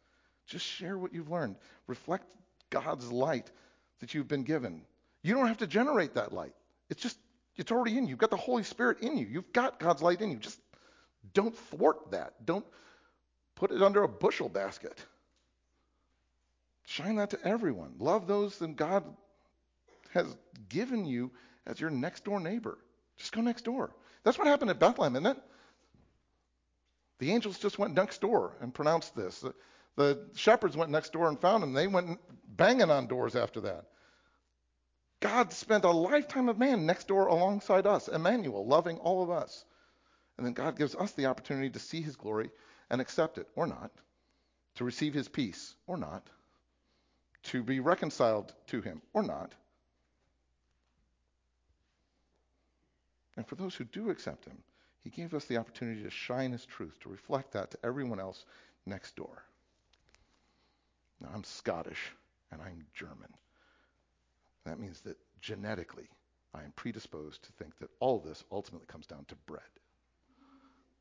Just 0.47 0.65
share 0.65 0.97
what 0.97 1.13
you've 1.13 1.30
learned. 1.30 1.58
Reflect 1.86 2.25
God's 2.71 3.12
light 3.12 3.52
that 3.99 4.15
you've 4.15 4.28
been 4.28 4.41
given. 4.41 4.82
You 5.21 5.36
don't 5.36 5.47
have 5.47 5.60
to 5.60 5.67
generate 5.67 6.15
that 6.15 6.34
light. 6.34 6.56
It's 6.89 7.04
just 7.04 7.19
it's 7.60 7.72
already 7.72 7.98
in 7.98 8.06
you. 8.06 8.12
You've 8.12 8.19
got 8.19 8.30
the 8.30 8.38
Holy 8.38 8.63
Spirit 8.63 9.02
in 9.02 9.17
you. 9.17 9.28
You've 9.28 9.52
got 9.54 9.80
God's 9.80 10.02
light 10.02 10.22
in 10.22 10.32
you. 10.32 10.38
Just 10.38 10.60
don't 11.34 11.56
thwart 11.56 12.12
that. 12.12 12.45
Don't 12.45 12.65
put 13.56 13.72
it 13.72 13.82
under 13.82 14.04
a 14.04 14.08
bushel 14.08 14.50
basket. 14.50 15.06
Shine 16.86 17.17
that 17.17 17.32
to 17.32 17.39
everyone. 17.45 17.95
Love 18.00 18.28
those 18.28 18.58
that 18.60 18.76
God 18.76 19.04
has 20.13 20.36
given 20.69 21.06
you 21.06 21.32
as 21.67 21.80
your 21.80 21.89
next 21.89 22.24
door 22.24 22.39
neighbor. 22.39 22.78
Just 23.17 23.34
go 23.34 23.41
next 23.41 23.65
door. 23.65 23.93
That's 24.24 24.39
what 24.39 24.48
happened 24.48 24.72
at 24.72 24.80
Bethlehem, 24.80 25.15
isn't 25.15 25.38
it? 25.38 25.43
The 27.19 27.32
angels 27.32 27.60
just 27.60 27.78
went 27.78 27.93
next 27.93 28.22
door 28.22 28.56
and 28.62 28.74
pronounced 28.74 29.15
this. 29.15 29.43
The, 29.98 30.28
shepherds 30.34 30.78
went 30.78 30.91
next 30.91 31.12
door 31.12 31.28
and 31.28 31.39
found 31.39 31.62
him. 31.63 31.74
They 31.74 31.88
went 31.88 32.19
banging 32.56 32.89
on 32.89 33.08
doors 33.08 33.36
after 33.36 33.60
that. 33.62 33.86
God 35.20 35.52
spent 35.52 35.84
a 35.84 35.92
lifetime 35.92 36.48
of 36.48 36.58
man 36.58 36.86
next 36.86 37.08
door 37.08 37.28
alongside 37.28 37.86
us, 37.86 38.08
Emmanuel, 38.08 38.66
loving 38.66 38.98
all 39.00 39.22
of 39.22 39.30
us. 39.30 39.66
And 40.38 40.46
then 40.46 40.54
God 40.54 40.78
gives 40.78 40.96
us 40.96 41.12
the 41.12 41.26
opportunity 41.26 41.70
to 41.72 41.80
see 41.80 42.02
his 42.02 42.16
glory 42.16 42.50
and 42.90 43.02
accept 43.02 43.38
it 43.38 43.48
or 43.56 43.68
not, 43.68 43.92
to 44.76 44.86
receive 44.86 45.14
his 45.14 45.28
peace 45.28 45.76
or 45.88 45.98
not, 45.98 46.30
to 47.44 47.62
be 47.64 47.82
reconciled 47.82 48.54
to 48.68 48.82
him 48.82 49.02
or 49.14 49.24
not. 49.24 49.54
And 53.36 53.46
for 53.46 53.56
those 53.56 53.76
who 53.76 53.84
do 53.84 54.10
accept 54.10 54.46
him, 54.46 54.58
he 55.04 55.10
gave 55.10 55.34
us 55.34 55.46
the 55.46 55.58
opportunity 55.58 56.04
to 56.04 56.10
shine 56.10 56.52
his 56.52 56.66
truth, 56.66 56.98
to 57.02 57.10
reflect 57.10 57.54
that 57.54 57.72
to 57.72 57.78
everyone 57.84 58.20
else 58.20 58.46
next 58.86 59.16
door. 59.16 59.44
Now, 61.22 61.30
I'm 61.34 61.44
Scottish 61.44 62.12
and 62.52 62.62
I'm 62.62 62.86
German. 62.94 63.34
That 64.70 64.80
means 64.80 65.02
that 65.02 65.18
genetically, 65.42 66.08
I 66.54 66.60
am 66.60 66.72
predisposed 66.76 67.42
to 67.44 67.52
think 67.54 67.76
that 67.80 67.90
all 68.00 68.20
this 68.20 68.44
ultimately 68.52 68.86
comes 68.86 69.08
down 69.08 69.26
to 69.30 69.36
bread. 69.48 69.64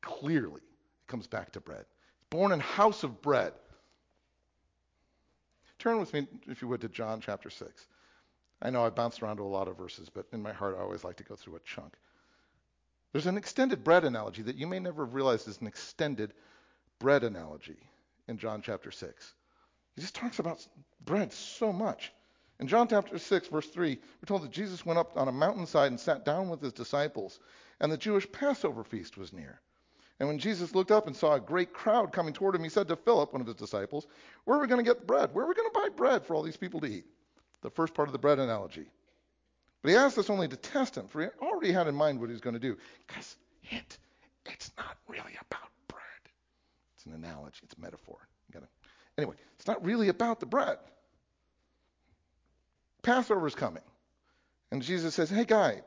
Clearly, 0.01 0.61
it 0.61 1.07
comes 1.07 1.27
back 1.27 1.51
to 1.51 1.59
bread. 1.59 1.85
Born 2.31 2.51
in 2.51 2.59
house 2.61 3.03
of 3.03 3.21
bread. 3.21 3.53
Turn 5.77 5.99
with 5.99 6.11
me, 6.13 6.27
if 6.47 6.63
you 6.63 6.67
would, 6.67 6.81
to 6.81 6.89
John 6.89 7.21
chapter 7.21 7.51
6. 7.51 7.87
I 8.63 8.71
know 8.71 8.83
I 8.83 8.89
bounced 8.89 9.21
around 9.21 9.37
to 9.37 9.43
a 9.43 9.45
lot 9.45 9.67
of 9.67 9.77
verses, 9.77 10.09
but 10.09 10.25
in 10.33 10.41
my 10.41 10.51
heart, 10.51 10.75
I 10.75 10.81
always 10.81 11.03
like 11.03 11.17
to 11.17 11.23
go 11.23 11.35
through 11.35 11.57
a 11.57 11.59
chunk. 11.59 11.93
There's 13.11 13.27
an 13.27 13.37
extended 13.37 13.83
bread 13.83 14.03
analogy 14.03 14.41
that 14.41 14.55
you 14.55 14.65
may 14.65 14.79
never 14.79 15.05
have 15.05 15.13
realized 15.13 15.47
is 15.47 15.61
an 15.61 15.67
extended 15.67 16.33
bread 16.97 17.23
analogy 17.23 17.77
in 18.27 18.39
John 18.39 18.63
chapter 18.63 18.89
6. 18.89 19.33
He 19.95 20.01
just 20.01 20.15
talks 20.15 20.39
about 20.39 20.67
bread 21.05 21.31
so 21.31 21.71
much. 21.71 22.11
In 22.59 22.67
John 22.67 22.87
chapter 22.89 23.17
6, 23.17 23.47
verse 23.47 23.67
3, 23.67 23.95
we're 23.95 24.25
told 24.25 24.43
that 24.43 24.51
Jesus 24.51 24.85
went 24.85 24.99
up 24.99 25.15
on 25.15 25.29
a 25.29 25.31
mountainside 25.31 25.91
and 25.91 25.99
sat 25.99 26.25
down 26.25 26.49
with 26.49 26.61
his 26.61 26.73
disciples, 26.73 27.39
and 27.79 27.91
the 27.91 27.97
Jewish 27.97 28.29
Passover 28.31 28.83
feast 28.83 29.17
was 29.17 29.31
near. 29.31 29.61
And 30.19 30.27
when 30.27 30.37
Jesus 30.37 30.75
looked 30.75 30.91
up 30.91 31.07
and 31.07 31.15
saw 31.15 31.35
a 31.35 31.39
great 31.39 31.71
crowd 31.71 32.11
coming 32.11 32.33
toward 32.33 32.55
him, 32.55 32.63
he 32.63 32.69
said 32.69 32.89
to 32.89 32.97
Philip, 32.97 33.31
one 33.31 33.39
of 33.41 33.47
his 33.47 33.55
disciples, 33.55 34.07
Where 34.43 34.57
are 34.57 34.61
we 34.61 34.67
going 34.67 34.83
to 34.83 34.89
get 34.89 35.07
bread? 35.07 35.33
Where 35.33 35.45
are 35.45 35.47
we 35.47 35.55
going 35.55 35.69
to 35.71 35.79
buy 35.79 35.87
bread 35.95 36.25
for 36.25 36.33
all 36.33 36.43
these 36.43 36.57
people 36.57 36.81
to 36.81 36.87
eat? 36.87 37.05
The 37.61 37.69
first 37.69 37.93
part 37.93 38.09
of 38.09 38.13
the 38.13 38.19
bread 38.19 38.39
analogy. 38.39 38.87
But 39.81 39.91
he 39.91 39.95
asked 39.95 40.17
this 40.17 40.29
only 40.29 40.49
to 40.49 40.57
test 40.57 40.97
him, 40.97 41.07
for 41.07 41.21
he 41.21 41.27
already 41.41 41.71
had 41.71 41.87
in 41.87 41.95
mind 41.95 42.19
what 42.19 42.27
he 42.27 42.33
was 42.33 42.41
going 42.41 42.55
to 42.55 42.59
do. 42.59 42.77
Because, 43.07 43.37
hint, 43.61 43.97
it's 44.45 44.71
not 44.77 44.97
really 45.07 45.37
about 45.39 45.69
bread. 45.87 46.01
It's 46.97 47.05
an 47.05 47.13
analogy, 47.13 47.61
it's 47.63 47.75
a 47.75 47.81
metaphor. 47.81 48.17
You 48.49 48.55
gotta, 48.55 48.67
anyway, 49.17 49.35
it's 49.55 49.67
not 49.67 49.83
really 49.85 50.09
about 50.09 50.41
the 50.41 50.45
bread. 50.45 50.79
Passover 53.01 53.47
is 53.47 53.55
coming. 53.55 53.83
And 54.71 54.81
Jesus 54.81 55.15
says, 55.15 55.29
Hey, 55.29 55.45
guy, 55.45 55.81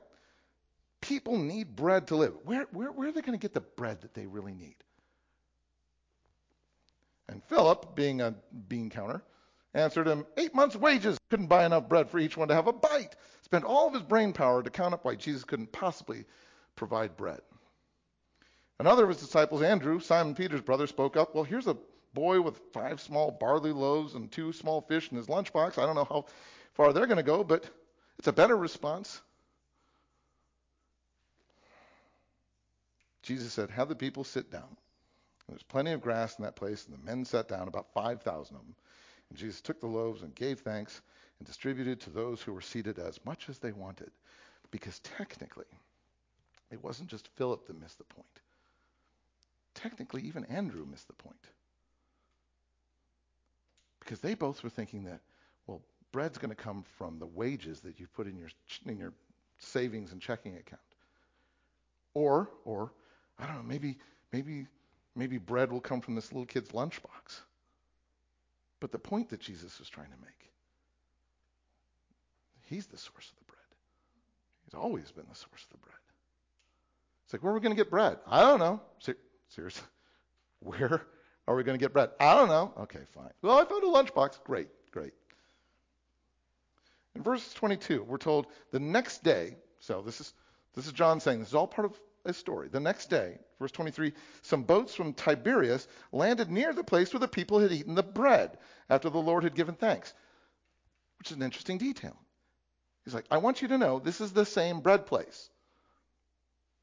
People 1.03 1.37
need 1.37 1.75
bread 1.75 2.07
to 2.07 2.17
live. 2.17 2.33
Where, 2.45 2.69
where, 2.71 2.93
where 2.93 3.09
are 3.09 3.13
they 3.13 3.21
going 3.21 3.39
to 3.39 3.43
get 3.43 3.53
the 3.53 3.61
bread 3.61 4.01
that 4.01 4.15
they 4.15 4.25
really 4.25 4.55
need? 4.55 4.77
And 7.29 7.43
Philip, 7.45 7.97
being 7.97 8.21
a 8.21 8.35
bean 8.69 8.89
counter, 8.89 9.21
answered 9.75 10.07
him, 10.07 10.25
Eight 10.37 10.55
months' 10.55 10.77
wages 10.77 11.19
couldn't 11.29 11.49
buy 11.49 11.67
enough 11.67 11.89
bread 11.89 12.09
for 12.09 12.21
each 12.21 12.37
one 12.37 12.49
to 12.49 12.55
have 12.55 12.69
a 12.69 12.73
bite. 12.73 13.17
Spent 13.43 13.65
all 13.65 13.89
of 13.89 13.95
his 13.95 14.03
brain 14.03 14.33
power 14.33 14.63
to 14.63 14.71
count 14.71 14.95
up 14.95 15.05
why 15.05 15.17
Jesus 15.17 15.43
couldn't 15.43 15.73
possibly 15.73 16.25
provide 16.77 17.17
bread. 17.17 17.41
Another 18.79 19.03
of 19.03 19.09
his 19.09 19.21
disciples, 19.21 19.61
Andrew, 19.61 19.99
Simon 19.99 20.37
Peter's 20.37 20.61
brother, 20.61 20.87
spoke 20.87 21.17
up, 21.17 21.35
Well, 21.35 21.45
here's 21.45 21.67
a 21.67 21.77
boy 22.15 22.41
with 22.41 22.61
five 22.73 23.01
small 23.01 23.33
barley 23.33 23.73
loaves 23.73 24.15
and 24.15 24.31
two 24.31 24.53
small 24.53 24.83
fish 24.83 25.11
in 25.11 25.17
his 25.17 25.27
lunchbox. 25.27 25.79
I 25.79 25.87
don't 25.87 25.97
know 25.97 26.05
how 26.05 26.27
far 26.75 26.93
they're 26.93 27.07
going 27.07 27.17
to 27.17 27.23
go, 27.23 27.45
but 27.45 27.69
it's 28.19 28.29
a 28.29 28.33
better 28.33 28.57
response. 28.57 29.21
Jesus 33.23 33.53
said, 33.53 33.71
Have 33.71 33.89
the 33.89 33.95
people 33.95 34.25
sit 34.25 34.51
down. 34.51 34.77
There's 35.49 35.63
plenty 35.63 35.93
of 35.93 36.01
grass 36.01 36.39
in 36.39 36.45
that 36.45 36.57
place, 36.57 36.87
and 36.87 36.97
the 36.97 37.05
men 37.05 37.25
sat 37.25 37.49
down, 37.49 37.69
about 37.69 37.93
5,000 37.93 38.57
of 38.57 38.63
them. 38.63 38.75
And 39.29 39.39
Jesus 39.39 39.61
took 39.61 39.81
the 39.81 39.87
loaves 39.87 40.23
and 40.23 40.35
gave 40.35 40.61
thanks 40.61 41.01
and 41.39 41.47
distributed 41.47 42.01
to 42.01 42.11
those 42.11 42.41
who 42.41 42.53
were 42.53 42.61
seated 42.61 42.99
as 42.99 43.25
much 43.25 43.49
as 43.49 43.59
they 43.59 43.73
wanted. 43.73 44.11
Because 44.71 44.99
technically, 45.01 45.67
it 46.71 46.83
wasn't 46.83 47.11
just 47.11 47.29
Philip 47.37 47.67
that 47.67 47.81
missed 47.81 47.99
the 47.99 48.05
point. 48.05 48.27
Technically, 49.75 50.23
even 50.23 50.45
Andrew 50.47 50.87
missed 50.87 51.07
the 51.07 51.15
point. 51.15 51.37
Because 54.01 54.21
they 54.21 54.35
both 54.35 54.63
were 54.63 54.71
thinking 54.71 55.05
that, 55.05 55.21
bread's 56.13 56.39
going 56.39 56.51
to 56.51 56.55
come 56.55 56.85
from 56.97 57.19
the 57.19 57.27
wages 57.27 57.81
that 57.81 57.99
you 57.99 58.07
put 58.07 58.27
in 58.27 58.37
your, 58.37 58.49
in 58.87 58.99
your 58.99 59.13
savings 59.59 60.13
and 60.13 60.21
checking 60.21 60.57
account. 60.57 60.81
Or, 62.15 62.51
or 62.65 62.93
I 63.39 63.47
don't 63.47 63.57
know, 63.57 63.63
maybe, 63.63 63.99
maybe, 64.33 64.67
maybe 65.17 65.39
bread 65.39 65.73
will 65.73 65.81
come 65.81 66.01
from 66.01 66.15
this 66.15 66.31
little 66.31 66.47
kid's 66.47 66.71
lunchbox. 66.71 67.41
But 68.81 68.93
the 68.93 68.99
point 68.99 69.31
that 69.31 69.41
Jesus 69.41 69.79
was 69.79 69.89
trying 69.89 70.11
to 70.11 70.21
make, 70.21 70.51
he's 72.67 72.87
the 72.87 72.99
source 72.99 73.31
of 73.31 73.39
the 73.39 73.45
bread. 73.45 73.59
He's 74.65 74.75
always 74.75 75.11
been 75.11 75.27
the 75.29 75.35
source 75.35 75.65
of 75.65 75.71
the 75.71 75.79
bread. 75.79 75.97
It's 77.25 77.33
like, 77.33 77.43
where 77.43 77.53
are 77.53 77.55
we 77.55 77.61
going 77.61 77.75
to 77.75 77.81
get 77.81 77.91
bread? 77.91 78.19
I 78.27 78.43
don't 78.43 78.59
know. 78.59 78.81
Ser- 78.99 79.17
seriously. 79.49 79.87
Where 80.61 81.03
are 81.49 81.57
we 81.57 81.65
going 81.65 81.77
to 81.77 81.83
get 81.83 81.93
bread? 81.93 82.11
I 82.21 82.37
don't 82.37 82.49
know. 82.49 82.73
Okay, 82.83 83.01
fine. 83.15 83.31
Well, 83.43 83.59
I 83.59 83.65
found 83.65 83.83
a 83.83 83.87
lunchbox. 83.87 84.45
Great, 84.45 84.69
great. 84.93 85.13
In 87.15 87.23
verse 87.23 87.53
22, 87.55 88.05
we're 88.05 88.17
told 88.17 88.47
the 88.71 88.81
next 88.81 89.23
day, 89.23 89.57
so 89.81 90.03
this 90.03 90.21
is 90.21 90.33
this 90.75 90.87
is 90.87 90.93
John 90.93 91.21
saying 91.21 91.41
this 91.41 91.49
is 91.49 91.55
all 91.55 91.67
part 91.67 91.85
of 91.85 92.01
a 92.25 92.33
story. 92.33 92.69
The 92.69 92.81
next 92.81 93.11
day, 93.11 93.39
verse 93.59 93.73
23, 93.73 94.13
some 94.43 94.63
boats 94.63 94.95
from 94.95 95.13
Tiberias 95.13 95.87
landed 96.13 96.51
near 96.51 96.73
the 96.73 96.85
place 96.85 97.13
where 97.13 97.21
the 97.21 97.29
people 97.29 97.59
had 97.59 97.73
eaten 97.73 97.95
the 97.95 98.03
bread 98.03 98.57
after 98.89 99.11
the 99.11 99.19
Lord 99.19 99.45
had 99.45 99.55
given 99.55 99.75
thanks, 99.75 100.15
which 101.19 101.31
is 101.31 101.37
an 101.37 101.43
interesting 101.43 101.79
detail. 101.79 102.17
He's 103.05 103.15
like, 103.15 103.27
I 103.31 103.39
want 103.39 103.61
you 103.61 103.69
to 103.69 103.79
know 103.79 103.99
this 103.99 104.21
is 104.21 104.33
the 104.33 104.47
same 104.47 104.81
bread 104.81 105.07
place. 105.07 105.51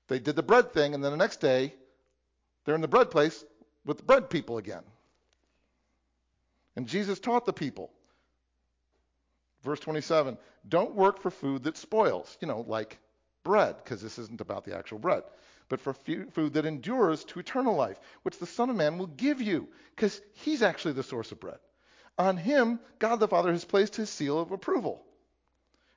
They 0.08 0.20
did 0.20 0.36
the 0.36 0.44
bread 0.44 0.74
thing, 0.74 0.94
and 0.94 1.04
then 1.04 1.12
the 1.12 1.18
next 1.18 1.40
day, 1.40 1.74
they're 2.66 2.76
in 2.76 2.82
the 2.82 2.88
bread 2.88 3.10
place 3.10 3.44
with 3.86 3.98
the 3.98 4.04
bread 4.04 4.30
people 4.30 4.58
again. 4.58 4.84
And 6.76 6.88
Jesus 6.88 7.20
taught 7.20 7.46
the 7.46 7.54
people. 7.54 7.92
Verse 9.64 9.80
27 9.80 10.38
Don't 10.68 10.96
work 10.96 11.22
for 11.22 11.32
food 11.32 11.64
that 11.64 11.78
spoils, 11.78 12.38
you 12.42 12.48
know, 12.48 12.66
like 12.68 13.00
bread, 13.44 13.78
because 13.84 14.02
this 14.02 14.20
isn't 14.20 14.42
about 14.42 14.66
the 14.66 14.76
actual 14.76 15.00
bread, 15.00 15.24
but 15.70 15.80
for 15.80 15.94
food 15.94 16.54
that 16.54 16.66
endures 16.66 17.24
to 17.26 17.40
eternal 17.40 17.76
life, 17.76 18.00
which 18.24 18.38
the 18.38 18.46
Son 18.46 18.70
of 18.70 18.76
Man 18.76 18.98
will 18.98 19.08
give 19.08 19.42
you, 19.42 19.68
because 19.96 20.22
he's 20.34 20.62
actually 20.62 20.94
the 20.94 21.04
source 21.04 21.32
of 21.32 21.40
bread. 21.40 21.60
On 22.18 22.36
him, 22.36 22.80
God 23.00 23.20
the 23.20 23.28
Father 23.28 23.52
has 23.52 23.64
placed 23.66 23.96
his 23.96 24.10
seal 24.10 24.40
of 24.40 24.52
approval. 24.52 25.04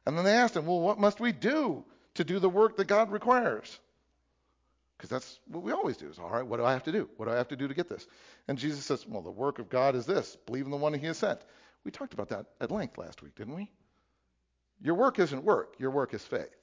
And 0.06 0.16
then 0.16 0.24
they 0.24 0.34
asked 0.34 0.56
him, 0.56 0.66
Well, 0.66 0.80
what 0.80 0.98
must 0.98 1.20
we 1.20 1.32
do 1.32 1.84
to 2.14 2.24
do 2.24 2.38
the 2.38 2.48
work 2.48 2.76
that 2.76 2.86
God 2.86 3.10
requires? 3.10 3.78
Because 4.96 5.10
that's 5.10 5.40
what 5.48 5.64
we 5.64 5.72
always 5.72 5.96
do. 5.96 6.08
Is 6.08 6.18
all 6.18 6.30
right, 6.30 6.46
what 6.46 6.58
do 6.58 6.64
I 6.64 6.72
have 6.72 6.84
to 6.84 6.92
do? 6.92 7.08
What 7.16 7.26
do 7.26 7.32
I 7.32 7.36
have 7.36 7.48
to 7.48 7.56
do 7.56 7.66
to 7.66 7.74
get 7.74 7.88
this? 7.88 8.06
And 8.46 8.56
Jesus 8.56 8.84
says, 8.84 9.06
Well, 9.06 9.22
the 9.22 9.30
work 9.30 9.58
of 9.58 9.68
God 9.68 9.96
is 9.96 10.06
this 10.06 10.36
believe 10.46 10.64
in 10.64 10.70
the 10.70 10.76
one 10.76 10.94
he 10.94 11.06
has 11.06 11.18
sent. 11.18 11.40
We 11.84 11.90
talked 11.90 12.14
about 12.14 12.28
that 12.28 12.46
at 12.60 12.70
length 12.70 12.98
last 12.98 13.22
week, 13.22 13.34
didn't 13.34 13.54
we? 13.54 13.70
Your 14.80 14.94
work 14.94 15.18
isn't 15.18 15.44
work, 15.44 15.74
your 15.78 15.90
work 15.90 16.14
is 16.14 16.22
faith. 16.22 16.54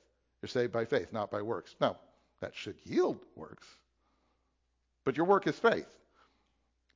You're 0.41 0.49
saved 0.49 0.71
by 0.71 0.86
faith, 0.86 1.12
not 1.12 1.32
by 1.32 1.41
works. 1.41 1.75
Now, 1.82 1.97
that 2.41 2.55
should 2.55 2.77
yield 2.86 3.19
works, 3.36 3.67
but 5.03 5.17
your 5.17 5.25
work 5.25 5.47
is 5.47 5.58
faith. 5.60 5.88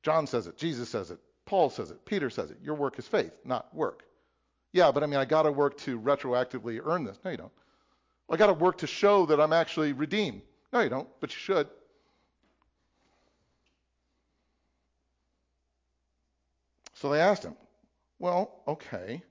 John 0.02 0.26
says 0.26 0.46
it, 0.46 0.56
Jesus 0.56 0.88
says 0.88 1.10
it, 1.10 1.18
Paul 1.46 1.70
says 1.70 1.90
it, 1.90 2.04
Peter 2.06 2.30
says 2.30 2.50
it. 2.50 2.58
Your 2.62 2.74
work 2.74 2.98
is 2.98 3.06
faith, 3.06 3.32
not 3.44 3.74
work. 3.74 4.04
Yeah, 4.72 4.90
but 4.90 5.02
I 5.02 5.06
mean, 5.06 5.20
I 5.20 5.24
got 5.24 5.42
to 5.42 5.52
work 5.52 5.76
to 5.78 6.00
retroactively 6.00 6.80
earn 6.84 7.04
this. 7.04 7.18
No, 7.24 7.30
you 7.30 7.36
don't. 7.36 7.52
I 8.30 8.36
got 8.36 8.46
to 8.46 8.54
work 8.54 8.78
to 8.78 8.86
show 8.86 9.26
that 9.26 9.40
I'm 9.40 9.52
actually 9.52 9.92
redeemed. 9.92 10.42
No, 10.72 10.80
you 10.80 10.88
don't, 10.88 11.08
but 11.20 11.30
you 11.30 11.38
should. 11.38 11.68
So 16.94 17.10
they 17.10 17.20
asked 17.20 17.44
him, 17.44 17.54
Well, 18.24 18.50
okay, 18.66 19.22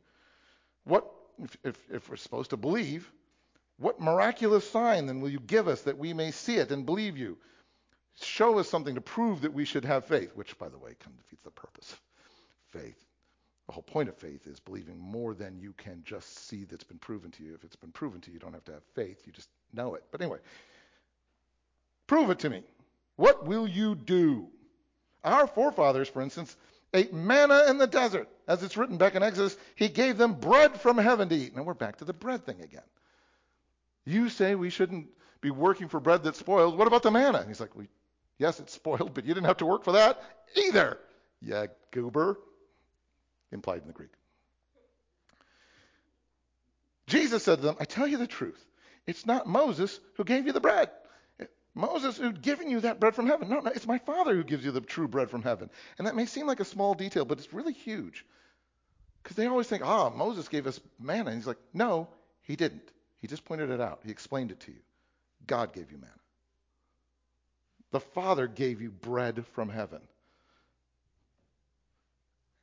what 0.84 1.12
if, 1.44 1.58
if, 1.64 1.78
if 1.90 2.10
we're 2.12 2.16
supposed 2.16 2.52
to 2.52 2.58
believe, 2.58 3.12
what 3.80 4.00
miraculous 4.00 4.70
sign 4.70 5.08
then 5.08 5.20
will 5.20 5.32
you 5.32 5.40
give 5.40 5.68
us 5.68 5.82
that 5.82 5.98
we 5.98 6.14
may 6.14 6.30
see 6.30 6.58
it 6.58 6.72
and 6.72 6.86
believe 6.86 7.18
you? 7.18 7.40
Show 8.22 8.60
us 8.60 8.70
something 8.70 8.94
to 8.94 9.02
prove 9.02 9.42
that 9.42 9.52
we 9.52 9.66
should 9.66 9.84
have 9.84 10.06
faith, 10.06 10.36
which, 10.36 10.56
by 10.60 10.70
the 10.70 10.78
way, 10.78 10.92
kind 11.00 11.16
of 11.18 11.24
defeats 11.24 11.42
the 11.42 11.50
purpose 11.50 11.96
faith. 12.70 13.04
The 13.66 13.74
whole 13.74 13.82
point 13.82 14.10
of 14.10 14.16
faith 14.16 14.46
is 14.46 14.60
believing 14.60 15.00
more 15.00 15.34
than 15.34 15.58
you 15.58 15.74
can 15.76 16.04
just 16.06 16.48
see 16.48 16.64
that's 16.64 16.84
been 16.84 17.00
proven 17.00 17.32
to 17.32 17.44
you. 17.44 17.56
If 17.56 17.64
it's 17.64 17.76
been 17.76 17.92
proven 17.92 18.22
to 18.22 18.30
you, 18.30 18.36
you 18.36 18.40
don't 18.40 18.54
have 18.54 18.66
to 18.66 18.74
have 18.74 18.84
faith, 18.94 19.24
you 19.26 19.32
just 19.32 19.50
know 19.74 19.96
it. 19.96 20.04
But 20.12 20.22
anyway, 20.22 20.38
prove 22.06 22.30
it 22.30 22.38
to 22.40 22.50
me. 22.52 22.62
What 23.16 23.48
will 23.48 23.68
you 23.68 23.96
do? 23.96 24.50
Our 25.24 25.48
forefathers, 25.48 26.10
for 26.10 26.22
instance, 26.22 26.56
ate 26.94 27.14
manna 27.14 27.66
in 27.70 27.78
the 27.78 27.88
desert. 27.88 28.30
As 28.48 28.62
it's 28.64 28.78
written 28.78 28.98
back 28.98 29.16
in 29.16 29.24
Exodus, 29.24 29.58
he 29.76 29.88
gave 29.88 30.18
them 30.18 30.34
bread 30.34 30.80
from 30.80 30.98
heaven 30.98 31.30
to 31.30 31.36
eat. 31.36 31.56
Now 31.56 31.64
we're 31.64 31.74
back 31.74 31.98
to 31.98 32.06
the 32.06 32.14
bread 32.14 32.46
thing 32.46 32.62
again. 32.62 32.84
You 34.06 34.30
say 34.30 34.56
we 34.56 34.70
shouldn't 34.70 35.08
be 35.42 35.52
working 35.52 35.88
for 35.88 36.00
bread 36.00 36.24
that's 36.24 36.40
spoiled. 36.40 36.78
What 36.78 36.88
about 36.88 37.04
the 37.04 37.12
manna? 37.12 37.40
And 37.40 37.48
he's 37.48 37.60
like, 37.60 37.76
well, 37.76 37.88
yes, 38.38 38.60
it's 38.60 38.74
spoiled, 38.74 39.14
but 39.14 39.26
you 39.26 39.34
didn't 39.34 39.48
have 39.48 39.58
to 39.58 39.66
work 39.66 39.84
for 39.84 39.94
that 39.94 40.22
either. 40.56 41.00
Yeah, 41.42 41.68
goober. 41.92 42.38
Implied 43.52 43.82
in 43.82 43.88
the 43.88 43.94
Greek. 43.94 44.10
Jesus 47.08 47.44
said 47.44 47.58
to 47.58 47.62
them, 47.62 47.76
I 47.80 47.86
tell 47.86 48.08
you 48.08 48.18
the 48.18 48.28
truth. 48.28 48.64
It's 49.06 49.26
not 49.26 49.48
Moses 49.48 50.00
who 50.16 50.24
gave 50.24 50.46
you 50.46 50.54
the 50.54 50.62
bread. 50.62 50.90
Moses 51.76 52.18
who'd 52.18 52.42
given 52.42 52.70
you 52.70 52.82
that 52.82 53.00
bread 53.00 53.16
from 53.16 53.26
heaven. 53.26 53.50
No, 53.50 53.60
no, 53.60 53.72
it's 53.72 53.88
my 53.88 53.98
Father 53.98 54.36
who 54.36 54.44
gives 54.44 54.64
you 54.64 54.72
the 54.72 54.82
true 54.82 55.08
bread 55.08 55.30
from 55.30 55.42
heaven. 55.42 55.70
And 55.98 56.06
that 56.08 56.16
may 56.16 56.26
seem 56.26 56.46
like 56.46 56.60
a 56.60 56.66
small 56.66 56.94
detail, 56.94 57.26
but 57.26 57.40
it's 57.40 57.54
really 57.54 57.74
huge. 57.74 58.26
Because 59.22 59.36
they 59.36 59.48
always 59.48 59.68
think, 59.68 59.84
ah, 59.86 60.08
oh, 60.12 60.16
Moses 60.16 60.48
gave 60.48 60.68
us 60.68 60.80
manna. 61.00 61.32
And 61.32 61.40
he's 61.40 61.48
like, 61.48 61.58
no, 61.74 62.10
he 62.42 62.56
didn't. 62.56 62.92
He 63.20 63.28
just 63.28 63.46
pointed 63.46 63.72
it 63.72 63.82
out. 63.82 64.02
He 64.04 64.12
explained 64.12 64.52
it 64.52 64.60
to 64.62 64.72
you. 64.72 64.80
God 65.48 65.74
gave 65.74 65.92
you 65.92 65.98
manna. 65.98 66.12
The 67.92 68.02
Father 68.02 68.48
gave 68.48 68.82
you 68.82 68.92
bread 68.92 69.46
from 69.54 69.70
heaven. 69.70 70.02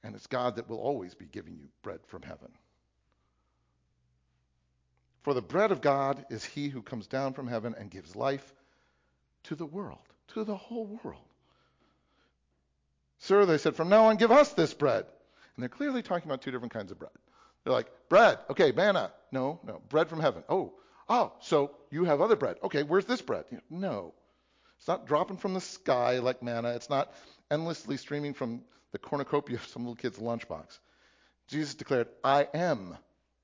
And 0.03 0.15
it's 0.15 0.27
God 0.27 0.57
that 0.57 0.69
will 0.69 0.79
always 0.79 1.15
be 1.15 1.27
giving 1.27 1.57
you 1.57 1.69
bread 1.83 2.01
from 2.07 2.23
heaven. 2.23 2.51
For 5.23 5.35
the 5.35 5.43
bread 5.43 5.73
of 5.73 5.81
God 5.81 6.25
is 6.31 6.45
he 6.45 6.69
who 6.69 6.83
comes 6.83 7.07
down 7.07 7.35
from 7.35 7.47
heaven 7.47 7.75
and 7.79 7.91
gives 7.91 8.17
life 8.17 8.55
to 9.45 9.55
the 9.55 9.67
world, 9.67 9.99
to 10.29 10.45
the 10.45 10.57
whole 10.57 10.99
world. 11.03 11.23
Sir, 13.19 13.45
they 13.45 13.59
said, 13.59 13.77
from 13.77 13.89
now 13.89 14.07
on, 14.07 14.17
give 14.17 14.31
us 14.31 14.53
this 14.55 14.73
bread. 14.73 15.05
And 15.57 15.63
they're 15.63 15.69
clearly 15.69 16.03
talking 16.03 16.29
about 16.29 16.43
two 16.43 16.51
different 16.51 16.73
kinds 16.73 16.91
of 16.91 16.99
bread. 16.99 17.13
They're 17.65 17.73
like, 17.73 17.91
bread. 18.09 18.39
Okay, 18.49 18.73
manna. 18.73 19.13
No, 19.31 19.61
no. 19.67 19.83
Bread 19.89 20.09
from 20.09 20.21
heaven. 20.21 20.43
Oh, 20.49 20.73
oh, 21.09 21.33
so 21.41 21.73
you 21.91 22.05
have 22.05 22.21
other 22.21 22.37
bread. 22.37 22.57
Okay, 22.63 22.83
where's 22.83 23.05
this 23.05 23.21
bread? 23.21 23.45
No. 23.69 24.15
It's 24.79 24.89
not 24.89 25.07
dropping 25.07 25.37
from 25.37 25.53
the 25.53 25.61
sky 25.61 26.21
like 26.21 26.43
manna. 26.43 26.71
It's 26.71 26.89
not 26.89 27.13
endlessly 27.51 27.99
streaming 27.99 28.33
from 28.33 28.63
the 28.93 28.99
cornucopia 28.99 29.57
of 29.57 29.67
some 29.67 29.83
little 29.83 29.97
kid's 29.97 30.19
lunchbox. 30.19 30.79
Jesus 31.49 31.75
declared, 31.75 32.09
I 32.25 32.49
am 32.55 32.97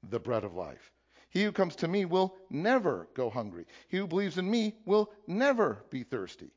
the 0.09 0.19
bread 0.19 0.45
of 0.45 0.55
life. 0.55 0.93
He 1.37 1.45
who 1.45 1.53
comes 1.53 1.77
to 1.77 1.87
me 1.87 2.07
will 2.07 2.35
never 2.49 3.09
go 3.13 3.29
hungry. 3.29 3.67
He 3.89 3.99
who 3.99 4.07
believes 4.07 4.39
in 4.39 4.51
me 4.51 4.75
will 4.87 5.13
never 5.27 5.85
be 5.91 6.03
thirsty. 6.03 6.49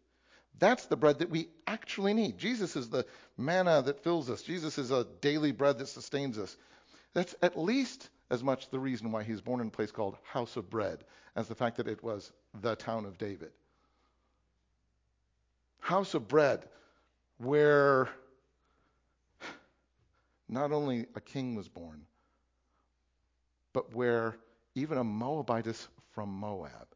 That's 0.58 0.86
the 0.86 0.96
bread 0.96 1.20
that 1.20 1.30
we 1.30 1.50
actually 1.68 2.14
need. 2.14 2.38
Jesus 2.38 2.78
is 2.78 2.88
the 2.88 3.06
manna 3.38 3.82
that 3.82 4.02
fills 4.02 4.30
us. 4.30 4.42
Jesus 4.42 4.78
is 4.78 4.92
a 4.92 5.06
daily 5.20 5.52
bread 5.52 5.80
that 5.80 5.88
sustains 5.88 6.38
us. 6.38 6.56
That's 7.14 7.36
at 7.42 7.60
least 7.60 8.10
as 8.30 8.42
much 8.42 8.70
the 8.70 8.80
reason 8.80 9.12
why 9.12 9.24
he's 9.24 9.42
born 9.42 9.60
in 9.60 9.68
a 9.68 9.70
place 9.70 9.92
called 9.92 10.16
House 10.24 10.56
of 10.56 10.70
Bread 10.70 11.04
as 11.36 11.50
the 11.50 11.56
fact 11.56 11.76
that 11.76 11.90
it 11.90 12.02
was 12.02 12.32
the 12.62 12.78
town 12.78 13.04
of 13.04 13.18
David. 13.18 13.52
House 15.82 16.14
of 16.14 16.30
Bread, 16.30 16.70
where 17.38 18.08
not 20.48 20.72
only 20.72 21.06
a 21.16 21.20
king 21.20 21.54
was 21.54 21.68
born, 21.68 22.06
but 23.74 23.94
where 23.94 24.38
even 24.80 24.98
a 24.98 25.04
Moabitess 25.04 25.88
from 26.14 26.30
Moab 26.30 26.88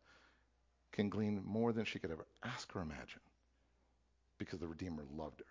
can 0.92 1.10
glean 1.10 1.42
more 1.46 1.74
than 1.74 1.86
she 1.86 2.00
could 2.00 2.12
ever 2.12 2.26
ask 2.44 2.74
or 2.76 2.82
imagine 2.82 3.22
because 4.38 4.60
the 4.60 4.68
Redeemer 4.68 5.04
loved 5.16 5.40
her. 5.40 5.46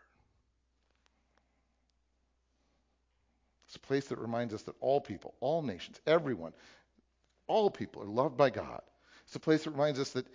It's 3.67 3.77
a 3.77 3.81
place 3.81 4.07
that 4.09 4.19
reminds 4.19 4.53
us 4.53 4.63
that 4.63 4.75
all 4.81 5.01
people, 5.01 5.35
all 5.41 5.63
nations, 5.63 5.99
everyone, 6.07 6.53
all 7.47 7.71
people 7.71 8.03
are 8.03 8.07
loved 8.07 8.37
by 8.37 8.51
God. 8.51 8.83
It's 9.27 9.37
a 9.37 9.41
place 9.41 9.65
that 9.65 9.71
reminds 9.71 9.99
us 9.99 10.11
that 10.11 10.27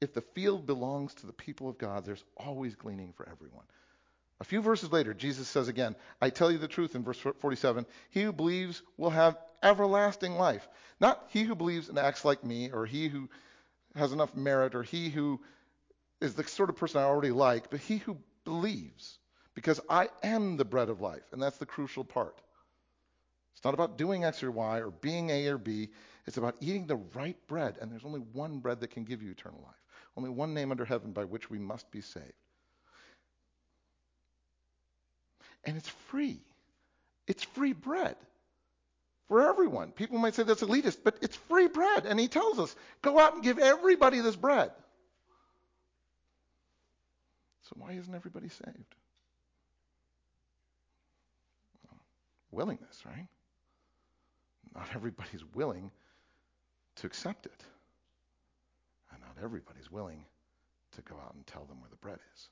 if 0.00 0.14
the 0.14 0.22
field 0.22 0.66
belongs 0.66 1.14
to 1.14 1.26
the 1.26 1.32
people 1.32 1.68
of 1.68 1.78
God, 1.78 2.04
there's 2.04 2.24
always 2.36 2.74
gleaning 2.74 3.12
for 3.16 3.28
everyone. 3.30 3.64
A 4.40 4.44
few 4.44 4.60
verses 4.60 4.90
later, 4.90 5.14
Jesus 5.14 5.48
says 5.48 5.68
again, 5.68 5.94
I 6.20 6.30
tell 6.30 6.50
you 6.50 6.58
the 6.58 6.68
truth 6.68 6.94
in 6.94 7.04
verse 7.04 7.18
47 7.18 7.86
He 8.10 8.22
who 8.22 8.32
believes 8.32 8.82
will 8.96 9.10
have 9.10 9.38
everlasting 9.64 10.36
life. 10.36 10.68
Not 11.00 11.24
he 11.30 11.42
who 11.42 11.54
believes 11.54 11.88
and 11.88 11.98
acts 11.98 12.24
like 12.24 12.44
me, 12.44 12.70
or 12.70 12.86
he 12.86 13.08
who 13.08 13.28
has 13.96 14.12
enough 14.12 14.36
merit, 14.36 14.74
or 14.74 14.82
he 14.82 15.08
who 15.08 15.40
is 16.20 16.34
the 16.34 16.44
sort 16.44 16.70
of 16.70 16.76
person 16.76 17.00
I 17.00 17.04
already 17.04 17.32
like, 17.32 17.70
but 17.70 17.80
he 17.80 17.98
who 17.98 18.18
believes 18.44 19.18
because 19.54 19.80
I 19.88 20.08
am 20.22 20.56
the 20.56 20.64
bread 20.64 20.88
of 20.88 21.00
life. 21.00 21.22
And 21.32 21.42
that's 21.42 21.58
the 21.58 21.66
crucial 21.66 22.04
part. 22.04 22.40
It's 23.54 23.64
not 23.64 23.74
about 23.74 23.98
doing 23.98 24.24
X 24.24 24.42
or 24.42 24.50
Y 24.50 24.80
or 24.80 24.90
being 24.90 25.30
A 25.30 25.46
or 25.46 25.58
B. 25.58 25.90
It's 26.26 26.36
about 26.36 26.56
eating 26.60 26.86
the 26.86 26.96
right 27.14 27.36
bread. 27.46 27.78
And 27.80 27.90
there's 27.90 28.04
only 28.04 28.20
one 28.20 28.58
bread 28.58 28.80
that 28.80 28.90
can 28.90 29.04
give 29.04 29.22
you 29.22 29.30
eternal 29.30 29.60
life, 29.62 29.74
only 30.16 30.30
one 30.30 30.54
name 30.54 30.70
under 30.70 30.84
heaven 30.84 31.12
by 31.12 31.24
which 31.24 31.50
we 31.50 31.58
must 31.58 31.90
be 31.90 32.00
saved. 32.00 32.32
And 35.64 35.76
it's 35.76 35.88
free. 35.88 36.40
It's 37.26 37.44
free 37.44 37.72
bread 37.72 38.16
for 39.28 39.48
everyone. 39.48 39.90
People 39.92 40.18
might 40.18 40.34
say 40.34 40.42
that's 40.42 40.62
elitist, 40.62 40.98
but 41.02 41.16
it's 41.22 41.36
free 41.36 41.68
bread. 41.68 42.06
And 42.06 42.18
he 42.18 42.28
tells 42.28 42.58
us 42.58 42.74
go 43.02 43.18
out 43.18 43.34
and 43.34 43.42
give 43.42 43.58
everybody 43.58 44.20
this 44.20 44.36
bread. 44.36 44.70
So 47.62 47.76
why 47.78 47.92
isn't 47.92 48.14
everybody 48.14 48.48
saved? 48.48 48.94
willingness, 52.54 53.02
right? 53.04 53.26
Not 54.74 54.88
everybody's 54.94 55.44
willing 55.54 55.90
to 56.96 57.06
accept 57.06 57.46
it. 57.46 57.64
And 59.12 59.20
not 59.20 59.42
everybody's 59.42 59.90
willing 59.90 60.24
to 60.92 61.02
go 61.02 61.16
out 61.16 61.34
and 61.34 61.46
tell 61.46 61.64
them 61.64 61.80
where 61.80 61.90
the 61.90 61.96
bread 61.96 62.18
is. 62.34 62.48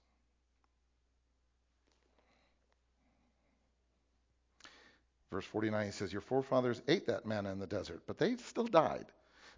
Verse 5.33 5.47
49, 5.47 5.87
he 5.87 5.93
says, 5.93 6.13
Your 6.13 6.21
forefathers 6.21 6.83
ate 6.89 7.07
that 7.07 7.25
manna 7.25 7.51
in 7.51 7.59
the 7.59 7.67
desert, 7.67 8.03
but 8.07 8.19
they 8.19 8.37
still 8.37 8.67
died. 8.67 9.07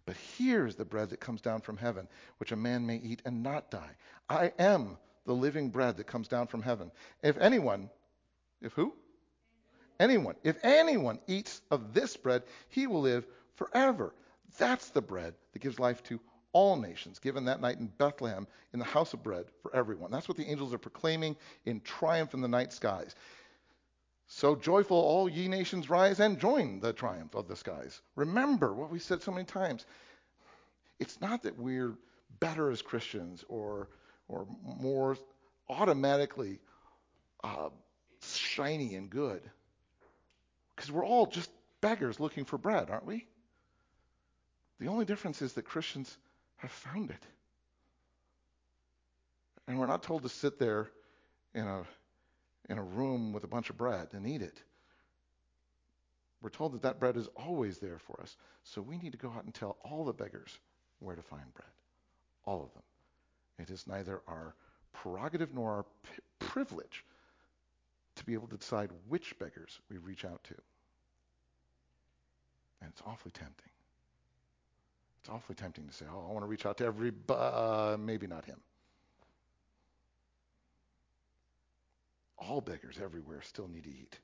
But 0.07 0.15
here's 0.39 0.77
the 0.77 0.85
bread 0.85 1.11
that 1.11 1.19
comes 1.19 1.41
down 1.41 1.63
from 1.63 1.77
heaven, 1.77 2.07
which 2.39 2.53
a 2.53 2.57
man 2.57 2.87
may 2.87 2.97
eat 2.99 3.23
and 3.25 3.43
not 3.43 3.73
die. 3.73 3.91
I 4.29 4.53
am 4.61 4.97
the 5.27 5.33
living 5.33 5.71
bread 5.71 5.97
that 5.97 6.07
comes 6.07 6.29
down 6.29 6.47
from 6.47 6.63
heaven. 6.63 6.93
If 7.25 7.39
anyone, 7.39 7.91
if 8.63 8.73
who? 8.75 8.95
Anyone, 9.99 10.37
if 10.45 10.59
anyone 10.63 11.19
eats 11.27 11.61
of 11.73 11.93
this 11.93 12.17
bread, 12.17 12.45
he 12.69 12.87
will 12.87 13.01
live 13.01 13.27
forever. 13.57 14.15
That's 14.59 14.91
the 14.91 15.03
bread 15.03 15.35
that 15.55 15.59
gives 15.63 15.81
life 15.81 16.05
to 16.05 16.21
all 16.53 16.77
nations, 16.77 17.19
given 17.19 17.47
that 17.47 17.61
night 17.61 17.79
in 17.79 17.89
Bethlehem 17.99 18.47
in 18.73 18.79
the 18.79 18.85
house 18.85 19.13
of 19.13 19.25
bread 19.25 19.47
for 19.61 19.75
everyone. 19.75 20.13
That's 20.13 20.29
what 20.29 20.37
the 20.37 20.49
angels 20.49 20.73
are 20.73 20.79
proclaiming 20.79 21.35
in 21.65 21.81
triumph 21.81 22.33
in 22.33 22.43
the 22.43 22.49
night 22.49 22.73
skies. 22.73 23.17
So 24.27 24.57
joyful, 24.57 24.97
all 24.97 25.29
ye 25.29 25.49
nations 25.49 25.91
rise 25.91 26.21
and 26.21 26.41
join 26.41 26.81
the 26.81 26.93
triumph 26.93 27.35
of 27.35 27.47
the 27.47 27.57
skies. 27.57 28.01
Remember 28.17 28.73
what 28.73 28.91
we 28.91 28.99
said 28.99 29.23
so 29.23 29.31
many 29.31 29.45
times. 29.45 29.85
It's 30.99 31.21
not 31.21 31.43
that 31.43 31.59
we're 31.59 31.95
better 32.41 32.71
as 32.71 32.83
Christians 32.83 33.45
or, 33.49 33.89
or 34.29 34.47
more 34.63 35.17
automatically 35.69 36.59
uh, 37.43 37.69
shiny 38.23 38.95
and 38.95 39.11
good. 39.11 39.43
Because 40.75 40.91
we're 40.91 41.05
all 41.05 41.27
just 41.27 41.51
beggars 41.81 42.19
looking 42.19 42.45
for 42.45 42.59
bread, 42.59 42.91
aren't 42.91 43.07
we? 43.07 43.27
The 44.81 44.89
only 44.89 45.05
difference 45.05 45.43
is 45.43 45.53
that 45.53 45.65
Christians 45.65 46.17
have 46.57 46.71
found 46.71 47.11
it. 47.11 47.27
And 49.69 49.79
we're 49.79 49.87
not 49.87 50.03
told 50.03 50.23
to 50.23 50.29
sit 50.29 50.59
there 50.59 50.89
in 51.55 51.67
a, 51.67 51.85
in 52.69 52.79
a 52.79 52.83
room 52.83 53.33
with 53.33 53.45
a 53.45 53.49
bunch 53.49 53.71
of 53.71 53.77
bread 53.77 54.09
and 54.13 54.27
eat 54.27 54.43
it. 54.43 54.63
We're 56.43 56.51
told 56.51 56.73
that 56.73 56.83
that 56.83 57.01
bread 57.01 57.17
is 57.17 57.29
always 57.37 57.79
there 57.79 57.99
for 57.99 58.21
us. 58.21 58.37
So 58.65 58.83
we 58.83 58.99
need 58.99 59.13
to 59.13 59.19
go 59.19 59.31
out 59.31 59.45
and 59.45 59.55
tell 59.55 59.79
all 59.83 60.05
the 60.05 60.13
beggars 60.13 60.59
where 61.01 61.17
to 61.17 61.23
find 61.23 61.53
bread. 61.55 61.71
All 62.45 62.63
of 62.63 62.73
them. 62.75 62.83
It 63.59 63.71
is 63.71 63.87
neither 63.87 64.21
our 64.29 64.55
prerogative 64.93 65.55
nor 65.55 65.71
our 65.73 65.85
p- 66.03 66.21
privilege 66.39 67.05
to 68.17 68.25
be 68.25 68.35
able 68.35 68.49
to 68.49 68.57
decide 68.57 68.91
which 69.09 69.39
beggars 69.39 69.81
we 69.91 69.97
reach 69.99 70.25
out 70.25 70.43
to. 70.45 70.55
And 72.81 72.91
it's 72.91 73.03
awfully 73.07 73.33
tempting. 73.33 73.71
It's 75.21 75.31
awfully 75.31 75.55
tempting 75.55 75.87
to 75.87 75.95
say, 75.95 76.05
oh, 76.13 76.27
I 76.29 76.33
want 76.33 76.45
to 76.45 76.49
reach 76.49 76.67
out 76.67 76.77
to 76.79 76.85
every, 76.85 77.13
uh, 77.31 77.97
maybe 77.99 78.27
not 78.27 78.45
him. 78.45 78.61
All 82.39 82.61
beggars 82.61 82.99
everywhere 83.03 83.43
still 83.43 83.69
need 83.69 83.85
to 83.85 83.91
eat. 83.91 84.19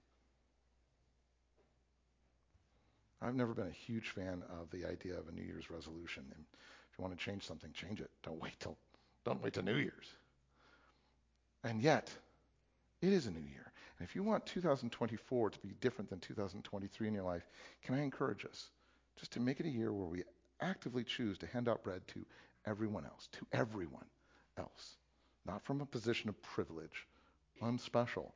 I've 3.22 3.34
never 3.34 3.52
been 3.52 3.66
a 3.66 3.70
huge 3.70 4.08
fan 4.10 4.42
of 4.60 4.70
the 4.70 4.86
idea 4.86 5.18
of 5.18 5.28
a 5.28 5.32
New 5.32 5.42
Year's 5.42 5.70
resolution. 5.70 6.24
And 6.34 6.44
if 6.90 6.98
you 6.98 7.02
want 7.04 7.16
to 7.16 7.24
change 7.24 7.46
something, 7.46 7.70
change 7.72 8.00
it. 8.00 8.10
Don't 8.22 8.40
wait 8.40 8.58
till 8.60 8.76
don't 9.24 9.42
wait 9.42 9.52
till 9.52 9.62
New 9.62 9.76
Year's. 9.76 10.14
And 11.62 11.82
yet, 11.82 12.10
it 13.02 13.12
is 13.12 13.26
a 13.26 13.30
new 13.30 13.40
year. 13.40 13.72
And 13.98 14.08
if 14.08 14.16
you 14.16 14.22
want 14.22 14.46
2024 14.46 15.50
to 15.50 15.58
be 15.58 15.74
different 15.80 16.08
than 16.08 16.20
2023 16.20 17.08
in 17.08 17.14
your 17.14 17.24
life, 17.24 17.46
can 17.82 17.94
I 17.94 18.02
encourage 18.02 18.46
us 18.46 18.70
just 19.18 19.32
to 19.32 19.40
make 19.40 19.60
it 19.60 19.66
a 19.66 19.70
year 19.70 19.92
where 19.92 20.06
we 20.06 20.24
actively 20.62 21.04
choose 21.04 21.36
to 21.38 21.46
hand 21.46 21.68
out 21.68 21.82
bread 21.82 22.00
to 22.08 22.24
everyone 22.66 23.04
else, 23.04 23.28
to 23.32 23.46
everyone 23.52 24.06
else, 24.56 24.96
not 25.46 25.62
from 25.62 25.82
a 25.82 25.86
position 25.86 26.30
of 26.30 26.42
privilege, 26.42 27.06
unspecial, 27.62 28.32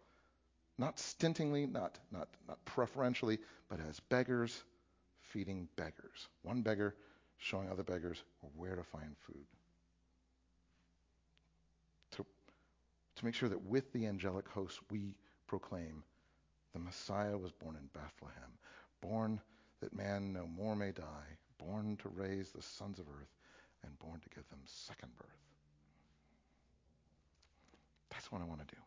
not 0.78 0.98
stintingly, 0.98 1.66
not, 1.66 1.98
not, 2.10 2.28
not 2.48 2.64
preferentially, 2.64 3.38
but 3.68 3.78
as 3.88 4.00
beggars 4.00 4.64
feeding 5.20 5.68
beggars. 5.76 6.28
One 6.42 6.62
beggar 6.62 6.94
showing 7.38 7.68
other 7.70 7.82
beggars 7.82 8.22
where 8.56 8.76
to 8.76 8.82
find 8.82 9.16
food. 9.26 9.44
To, 12.12 12.26
to 13.16 13.24
make 13.24 13.34
sure 13.34 13.48
that 13.48 13.62
with 13.62 13.92
the 13.92 14.06
angelic 14.06 14.48
hosts 14.48 14.80
we 14.90 15.14
proclaim 15.46 16.02
the 16.72 16.80
Messiah 16.80 17.36
was 17.36 17.52
born 17.52 17.76
in 17.76 17.88
Bethlehem, 17.92 18.50
born 19.00 19.40
that 19.80 19.94
man 19.94 20.32
no 20.32 20.46
more 20.46 20.74
may 20.74 20.90
die, 20.90 21.38
born 21.58 21.96
to 22.02 22.08
raise 22.08 22.50
the 22.50 22.62
sons 22.62 22.98
of 22.98 23.06
earth, 23.08 23.28
and 23.84 23.98
born 23.98 24.20
to 24.20 24.28
give 24.34 24.48
them 24.48 24.60
second 24.64 25.10
birth. 25.16 25.28
That's 28.10 28.32
what 28.32 28.40
I 28.40 28.44
want 28.44 28.66
to 28.66 28.74
do. 28.74 28.80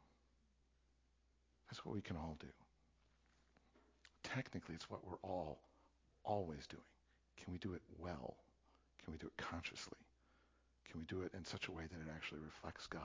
That's 1.70 1.86
what 1.86 1.96
we 1.96 2.02
can 2.02 2.16
all 2.16 2.38
do. 2.40 2.48
Technically, 4.24 4.76
it's 4.76 4.90
what 4.90 5.06
we're 5.06 5.18
all 5.24 5.60
always 6.24 6.68
doing. 6.68 6.84
Can 7.38 7.54
we 7.54 7.60
do 7.60 7.74
it 7.74 7.82
well? 7.98 8.36
Can 9.04 9.14
we 9.14 9.18
do 9.18 9.28
it 9.28 9.38
consciously? 9.38 9.98
Can 10.90 11.00
we 11.00 11.06
do 11.06 11.22
it 11.22 11.32
in 11.34 11.46
such 11.46 11.68
a 11.68 11.72
way 11.72 11.84
that 11.84 11.96
it 11.96 12.14
actually 12.14 12.42
reflects 12.42 12.88
God 12.88 13.02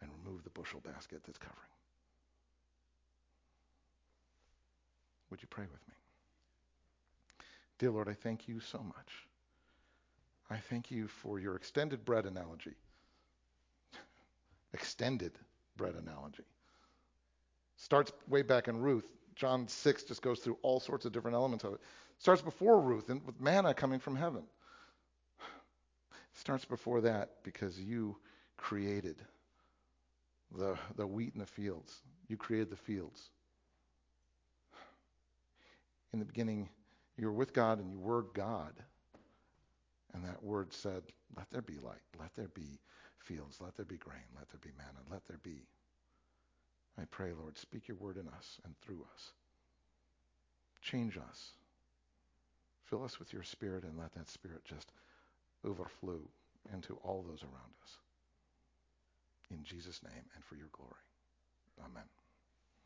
and 0.00 0.10
remove 0.24 0.44
the 0.44 0.50
bushel 0.50 0.80
basket 0.80 1.22
that's 1.26 1.38
covering? 1.38 1.58
Would 5.30 5.42
you 5.42 5.48
pray 5.48 5.64
with 5.64 5.86
me? 5.88 5.94
Dear 7.78 7.90
Lord, 7.90 8.08
I 8.08 8.14
thank 8.14 8.48
you 8.48 8.60
so 8.60 8.78
much. 8.78 9.26
I 10.50 10.56
thank 10.56 10.90
you 10.90 11.06
for 11.08 11.38
your 11.38 11.54
extended 11.54 12.04
bread 12.04 12.26
analogy. 12.26 12.74
extended 14.72 15.32
bread 15.76 15.94
analogy. 15.94 16.44
Starts 17.78 18.12
way 18.28 18.42
back 18.42 18.68
in 18.68 18.76
Ruth. 18.80 19.06
John 19.36 19.68
6 19.68 20.02
just 20.02 20.20
goes 20.20 20.40
through 20.40 20.58
all 20.62 20.80
sorts 20.80 21.06
of 21.06 21.12
different 21.12 21.36
elements 21.36 21.64
of 21.64 21.74
it. 21.74 21.80
Starts 22.18 22.42
before 22.42 22.80
Ruth 22.80 23.08
and 23.08 23.24
with 23.24 23.40
manna 23.40 23.72
coming 23.72 24.00
from 24.00 24.16
heaven. 24.16 24.42
Starts 26.32 26.64
before 26.64 27.00
that 27.00 27.30
because 27.44 27.78
you 27.78 28.16
created 28.56 29.16
the, 30.56 30.76
the 30.96 31.06
wheat 31.06 31.32
in 31.34 31.40
the 31.40 31.46
fields. 31.46 32.02
You 32.26 32.36
created 32.36 32.68
the 32.68 32.76
fields. 32.76 33.30
In 36.12 36.18
the 36.18 36.24
beginning, 36.24 36.68
you 37.16 37.26
were 37.26 37.32
with 37.32 37.52
God 37.52 37.78
and 37.78 37.90
you 37.92 37.98
were 38.00 38.22
God. 38.34 38.72
And 40.14 40.24
that 40.24 40.42
word 40.42 40.72
said, 40.72 41.02
Let 41.36 41.48
there 41.50 41.62
be 41.62 41.78
light, 41.78 42.02
let 42.18 42.34
there 42.34 42.48
be 42.48 42.80
fields, 43.18 43.58
let 43.60 43.76
there 43.76 43.86
be 43.86 43.98
grain, 43.98 44.22
let 44.34 44.48
there 44.48 44.60
be 44.60 44.76
manna, 44.76 44.98
let 45.10 45.24
there 45.28 45.38
be. 45.44 45.62
I 46.96 47.04
pray, 47.10 47.32
Lord, 47.32 47.56
speak 47.58 47.88
your 47.88 47.96
word 47.96 48.16
in 48.16 48.28
us 48.28 48.58
and 48.64 48.74
through 48.80 49.04
us. 49.14 49.32
Change 50.80 51.16
us. 51.16 51.52
Fill 52.84 53.04
us 53.04 53.18
with 53.18 53.32
your 53.32 53.42
spirit 53.42 53.84
and 53.84 53.98
let 53.98 54.12
that 54.14 54.28
spirit 54.28 54.64
just 54.64 54.92
overflow 55.64 56.20
into 56.72 56.94
all 57.04 57.22
those 57.22 57.42
around 57.42 57.74
us. 57.82 57.98
In 59.50 59.62
Jesus' 59.64 60.02
name 60.02 60.24
and 60.34 60.44
for 60.44 60.56
your 60.56 60.68
glory. 60.72 60.94
Amen. 61.84 62.17